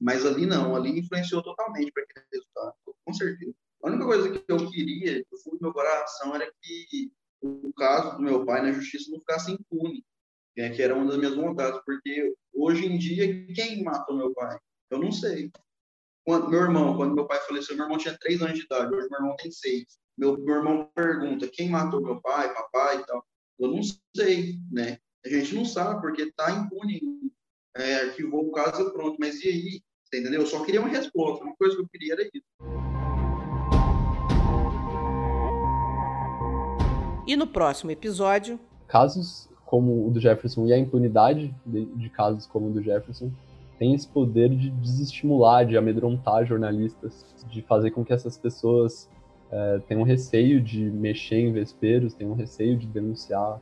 mas 0.00 0.26
ali 0.26 0.46
não, 0.46 0.76
ali 0.76 0.98
influenciou 0.98 1.42
totalmente 1.42 1.90
para 1.92 2.02
aquele 2.02 2.26
resultado, 2.32 2.74
com 3.04 3.12
certeza. 3.14 3.54
A 3.82 3.88
única 3.88 4.04
coisa 4.04 4.30
que 4.30 4.44
eu 4.48 4.70
queria, 4.70 5.24
do 5.30 5.38
fundo 5.38 5.56
do 5.56 5.62
meu 5.62 5.72
coração, 5.72 6.34
era 6.34 6.50
que 6.60 7.10
o 7.40 7.72
caso 7.72 8.16
do 8.16 8.22
meu 8.22 8.44
pai 8.44 8.62
na 8.62 8.72
justiça 8.72 9.10
não 9.10 9.20
ficasse 9.20 9.52
impune, 9.52 10.04
né, 10.56 10.70
que 10.70 10.82
era 10.82 10.94
uma 10.94 11.06
das 11.06 11.16
minhas 11.18 11.34
vontades, 11.34 11.80
porque 11.84 12.34
hoje 12.54 12.86
em 12.86 12.98
dia, 12.98 13.46
quem 13.54 13.82
matou 13.82 14.16
meu 14.16 14.32
pai? 14.34 14.58
Eu 14.90 14.98
não 14.98 15.12
sei. 15.12 15.50
Quando, 16.24 16.48
meu 16.48 16.60
irmão, 16.60 16.96
quando 16.96 17.14
meu 17.14 17.26
pai 17.26 17.38
faleceu, 17.40 17.76
meu 17.76 17.84
irmão 17.84 17.98
tinha 17.98 18.18
três 18.18 18.42
anos 18.42 18.58
de 18.58 18.64
idade, 18.64 18.94
hoje 18.94 19.08
meu 19.10 19.20
irmão 19.20 19.36
tem 19.36 19.50
seis. 19.50 19.98
Meu, 20.16 20.38
meu 20.38 20.54
irmão 20.54 20.88
pergunta 20.94 21.46
quem 21.46 21.68
matou 21.68 22.00
meu 22.00 22.18
pai, 22.22 22.50
papai 22.54 22.96
e 22.96 23.06
tal. 23.06 23.22
Eu 23.58 23.70
não 23.70 23.82
sei, 24.16 24.58
né? 24.72 24.96
A 25.22 25.28
gente 25.28 25.54
não 25.54 25.66
sabe, 25.66 26.00
porque 26.00 26.22
está 26.22 26.50
impune. 26.52 27.00
É, 27.76 27.96
arquivou 27.96 28.46
o 28.46 28.50
caso 28.50 28.80
e 28.80 28.92
pronto. 28.94 29.18
Mas 29.20 29.44
e 29.44 29.48
aí? 29.48 29.82
Você 30.04 30.20
entendeu? 30.20 30.40
Eu 30.40 30.46
só 30.46 30.64
queria 30.64 30.80
uma 30.80 30.88
resposta. 30.88 31.44
Uma 31.44 31.54
coisa 31.56 31.76
que 31.76 31.82
eu 31.82 31.88
queria 31.88 32.14
era 32.14 32.22
isso. 32.22 32.46
E 37.26 37.36
no 37.36 37.46
próximo 37.46 37.90
episódio. 37.90 38.58
Casos 38.88 39.50
como 39.66 40.06
o 40.06 40.10
do 40.10 40.18
Jefferson 40.18 40.66
e 40.66 40.72
a 40.72 40.78
impunidade 40.78 41.54
de, 41.66 41.84
de 41.84 42.08
casos 42.08 42.46
como 42.46 42.70
o 42.70 42.72
do 42.72 42.82
Jefferson 42.82 43.30
tem 43.78 43.94
esse 43.94 44.08
poder 44.08 44.48
de 44.48 44.70
desestimular, 44.70 45.66
de 45.66 45.76
amedrontar 45.76 46.46
jornalistas, 46.46 47.26
de 47.50 47.60
fazer 47.60 47.90
com 47.90 48.02
que 48.02 48.14
essas 48.14 48.38
pessoas 48.38 49.10
é, 49.50 49.80
tenham 49.88 50.02
receio 50.02 50.60
de 50.60 50.84
mexer 50.90 51.36
em 51.36 51.52
vesperos, 51.52 52.14
tenham 52.14 52.34
receio 52.34 52.76
de 52.76 52.86
denunciar 52.86 53.60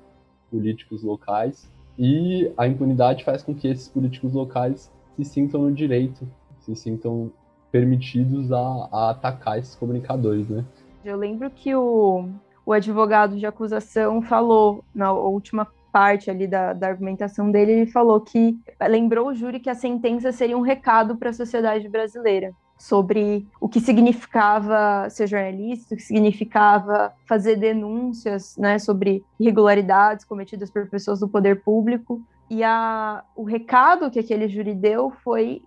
políticos 0.51 1.03
locais. 1.03 1.70
E 1.99 2.51
a 2.57 2.66
impunidade 2.66 3.25
faz 3.25 3.42
com 3.42 3.55
que 3.55 3.68
esses 3.68 3.88
políticos 3.88 4.33
locais 4.33 4.90
se 5.16 5.25
sintam 5.25 5.62
no 5.62 5.73
direito, 5.73 6.27
se 6.61 6.75
sintam 6.75 7.31
permitidos 7.70 8.51
a, 8.53 8.88
a 8.92 9.11
atacar 9.11 9.59
esses 9.59 9.75
comunicadores, 9.75 10.49
né? 10.49 10.64
Eu 11.05 11.16
lembro 11.16 11.51
que 11.51 11.75
o, 11.75 12.29
o 12.64 12.73
advogado 12.73 13.37
de 13.37 13.47
acusação 13.47 14.23
falou 14.23 14.83
na 14.94 15.12
última 15.12 15.66
parte 15.92 16.31
ali 16.31 16.49
da, 16.49 16.73
da 16.73 16.88
argumentação 16.88 17.51
dele, 17.51 17.73
ele 17.73 17.87
falou 17.87 18.20
que 18.20 18.59
lembrou 18.88 19.29
o 19.29 19.35
júri 19.35 19.61
que 19.61 19.70
a 19.70 19.75
sentença 19.75 20.33
seria 20.33 20.59
um 20.59 20.61
recado 20.61 21.16
para 21.16 21.31
a 21.31 21.33
sociedade 21.33 21.88
brasileira 21.88 22.53
sobre 22.76 23.46
o 23.60 23.68
que 23.68 23.80
significava 23.80 25.08
ser 25.08 25.26
jornalista, 25.26 25.94
o 25.94 25.96
que 25.96 26.02
significava 26.02 27.12
fazer 27.26 27.56
denúncias 27.56 28.56
né, 28.56 28.78
sobre 28.78 29.24
irregularidades 29.38 30.24
cometidas 30.24 30.70
por 30.70 30.88
pessoas 30.88 31.20
do 31.20 31.28
poder 31.28 31.62
público. 31.62 32.22
E 32.50 32.62
a, 32.62 33.24
o 33.34 33.44
recado 33.44 34.10
que 34.10 34.18
aquele 34.18 34.48
júri 34.48 34.74
deu 34.74 35.10
foi 35.22 35.62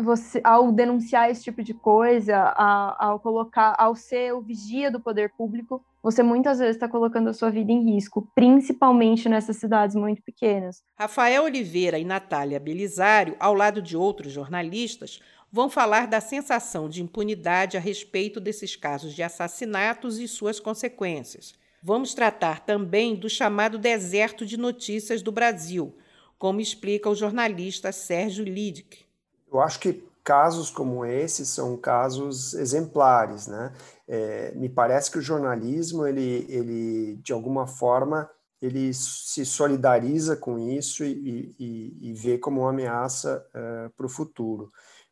você, 0.00 0.40
ao 0.42 0.72
denunciar 0.72 1.30
esse 1.30 1.42
tipo 1.42 1.62
de 1.62 1.74
coisa, 1.74 2.36
a, 2.36 3.06
ao 3.06 3.20
colocar, 3.20 3.74
ao 3.78 3.94
ser 3.94 4.32
o 4.32 4.40
vigia 4.40 4.90
do 4.90 5.00
poder 5.00 5.30
público, 5.36 5.84
você 6.02 6.22
muitas 6.22 6.58
vezes 6.58 6.76
está 6.76 6.88
colocando 6.88 7.28
a 7.28 7.34
sua 7.34 7.50
vida 7.50 7.70
em 7.70 7.94
risco, 7.94 8.26
principalmente 8.34 9.28
nessas 9.28 9.56
cidades 9.56 9.94
muito 9.94 10.22
pequenas. 10.22 10.82
Rafael 10.98 11.44
Oliveira 11.44 11.98
e 11.98 12.04
Natália 12.04 12.58
Belisário, 12.58 13.36
ao 13.38 13.54
lado 13.54 13.82
de 13.82 13.96
outros 13.96 14.32
jornalistas, 14.32 15.20
vão 15.52 15.68
falar 15.68 16.06
da 16.06 16.20
sensação 16.20 16.88
de 16.88 17.02
impunidade 17.02 17.76
a 17.76 17.80
respeito 17.80 18.40
desses 18.40 18.76
casos 18.76 19.14
de 19.14 19.22
assassinatos 19.22 20.18
e 20.18 20.28
suas 20.28 20.60
consequências. 20.60 21.54
Vamos 21.82 22.14
tratar 22.14 22.60
também 22.60 23.16
do 23.16 23.28
chamado 23.28 23.78
deserto 23.78 24.44
de 24.44 24.56
notícias 24.56 25.22
do 25.22 25.32
Brasil, 25.32 25.96
como 26.38 26.60
explica 26.60 27.08
o 27.08 27.14
jornalista 27.14 27.90
Sérgio 27.90 28.44
Lidic. 28.44 29.04
Eu 29.50 29.60
acho 29.60 29.80
que 29.80 30.04
casos 30.22 30.70
como 30.70 31.04
esse 31.04 31.46
são 31.46 31.76
casos 31.76 32.54
exemplares, 32.54 33.46
né? 33.46 33.72
É, 34.06 34.52
me 34.54 34.68
parece 34.68 35.10
que 35.10 35.18
o 35.18 35.22
jornalismo, 35.22 36.06
ele, 36.06 36.46
ele 36.48 37.16
de 37.22 37.32
alguma 37.32 37.66
forma, 37.66 38.30
ele 38.60 38.92
se 38.92 39.44
solidariza 39.46 40.36
com 40.36 40.58
isso 40.58 41.02
e, 41.02 41.54
e, 41.58 42.10
e 42.10 42.12
vê 42.12 42.36
como 42.36 42.60
uma 42.60 42.70
ameaça 42.70 43.44
uh, 43.54 43.90
para 43.96 44.06
o 44.06 44.08
futuro. 44.08 44.70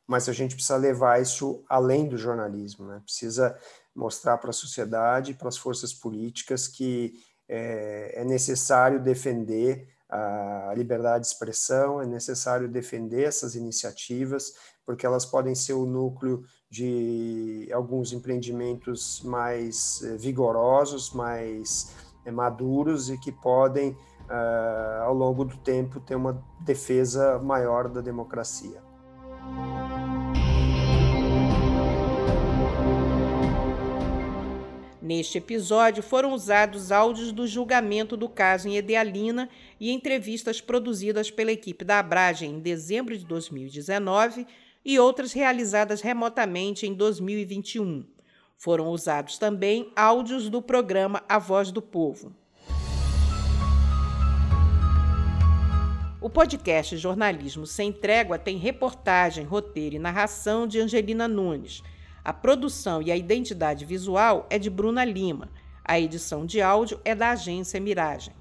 Mas 0.09 0.29
a 0.29 0.33
gente 0.33 0.57
precisa 0.57 0.77
levar 0.77 1.23
isso 1.23 1.63
além 1.69 2.09
do 2.09 2.17
jornalismo, 2.17 2.87
né? 2.87 3.01
Precisa 3.05 3.57
mostrar 3.95 4.39
para 4.39 4.51
a 4.51 4.55
sociedade, 4.55 5.35
para 5.35 5.49
as 5.49 5.57
forças 5.57 5.93
políticas 5.93 6.67
que 6.67 7.15
é, 7.49 8.23
é 8.23 8.25
necessário 8.25 9.01
defender 9.01 9.87
a 10.09 10.73
liberdade 10.75 11.25
de 11.25 11.27
expressão, 11.27 12.01
é 12.01 12.07
necessário 12.07 12.67
defender 12.67 13.25
essas 13.25 13.55
iniciativas, 13.55 14.55
porque 14.87 15.05
elas 15.05 15.27
podem 15.27 15.55
ser 15.55 15.75
o 15.75 15.85
núcleo 15.85 16.45
de 16.71 17.69
alguns 17.73 18.13
empreendimentos 18.13 19.23
mais 19.23 20.03
eh, 20.03 20.17
vigorosos, 20.17 21.13
mais 21.13 21.95
eh, 22.25 22.31
maduros 22.31 23.11
e 23.11 23.19
que 23.19 23.31
podem, 23.31 23.91
uh, 23.91 25.03
ao 25.03 25.15
longo 25.15 25.45
do 25.45 25.57
tempo, 25.59 26.01
ter 26.01 26.15
uma 26.15 26.43
defesa 26.61 27.39
maior 27.39 27.89
da 27.89 28.01
democracia. 28.01 28.83
Neste 35.09 35.39
episódio 35.39 36.03
foram 36.03 36.35
usados 36.35 36.93
áudios 36.93 37.33
do 37.33 37.47
julgamento 37.47 38.15
do 38.15 38.29
caso 38.29 38.69
em 38.69 38.77
Edealina 38.77 39.49
e 39.81 39.91
entrevistas 39.91 40.61
produzidas 40.61 41.31
pela 41.31 41.51
equipe 41.51 41.83
da 41.83 41.99
Abragem 41.99 42.51
em 42.51 42.61
dezembro 42.61 43.17
de 43.17 43.25
2019 43.25 44.47
e 44.85 44.99
outras 44.99 45.33
realizadas 45.33 46.03
remotamente 46.03 46.87
em 46.87 46.93
2021. 46.93 48.05
Foram 48.59 48.89
usados 48.89 49.39
também 49.39 49.91
áudios 49.97 50.51
do 50.51 50.61
programa 50.61 51.25
A 51.27 51.39
Voz 51.39 51.73
do 51.73 51.81
Povo. 51.81 52.37
O 56.29 56.31
podcast 56.31 56.95
Jornalismo 56.99 57.67
Sem 57.67 57.91
Trégua 57.91 58.39
tem 58.39 58.59
reportagem, 58.59 59.47
roteiro 59.47 59.97
e 59.97 59.99
narração 59.99 60.67
de 60.67 60.79
Angelina 60.79 61.27
Nunes. 61.27 61.83
A 62.23 62.35
produção 62.35 63.01
e 63.01 63.11
a 63.11 63.17
identidade 63.17 63.87
visual 63.87 64.47
é 64.51 64.59
de 64.59 64.69
Bruna 64.69 65.07
Lima. 65.07 65.49
A 65.83 65.99
edição 65.99 66.45
de 66.45 66.61
áudio 66.61 67.01
é 67.03 67.15
da 67.15 67.31
agência 67.31 67.81
Miragem. 67.81 68.35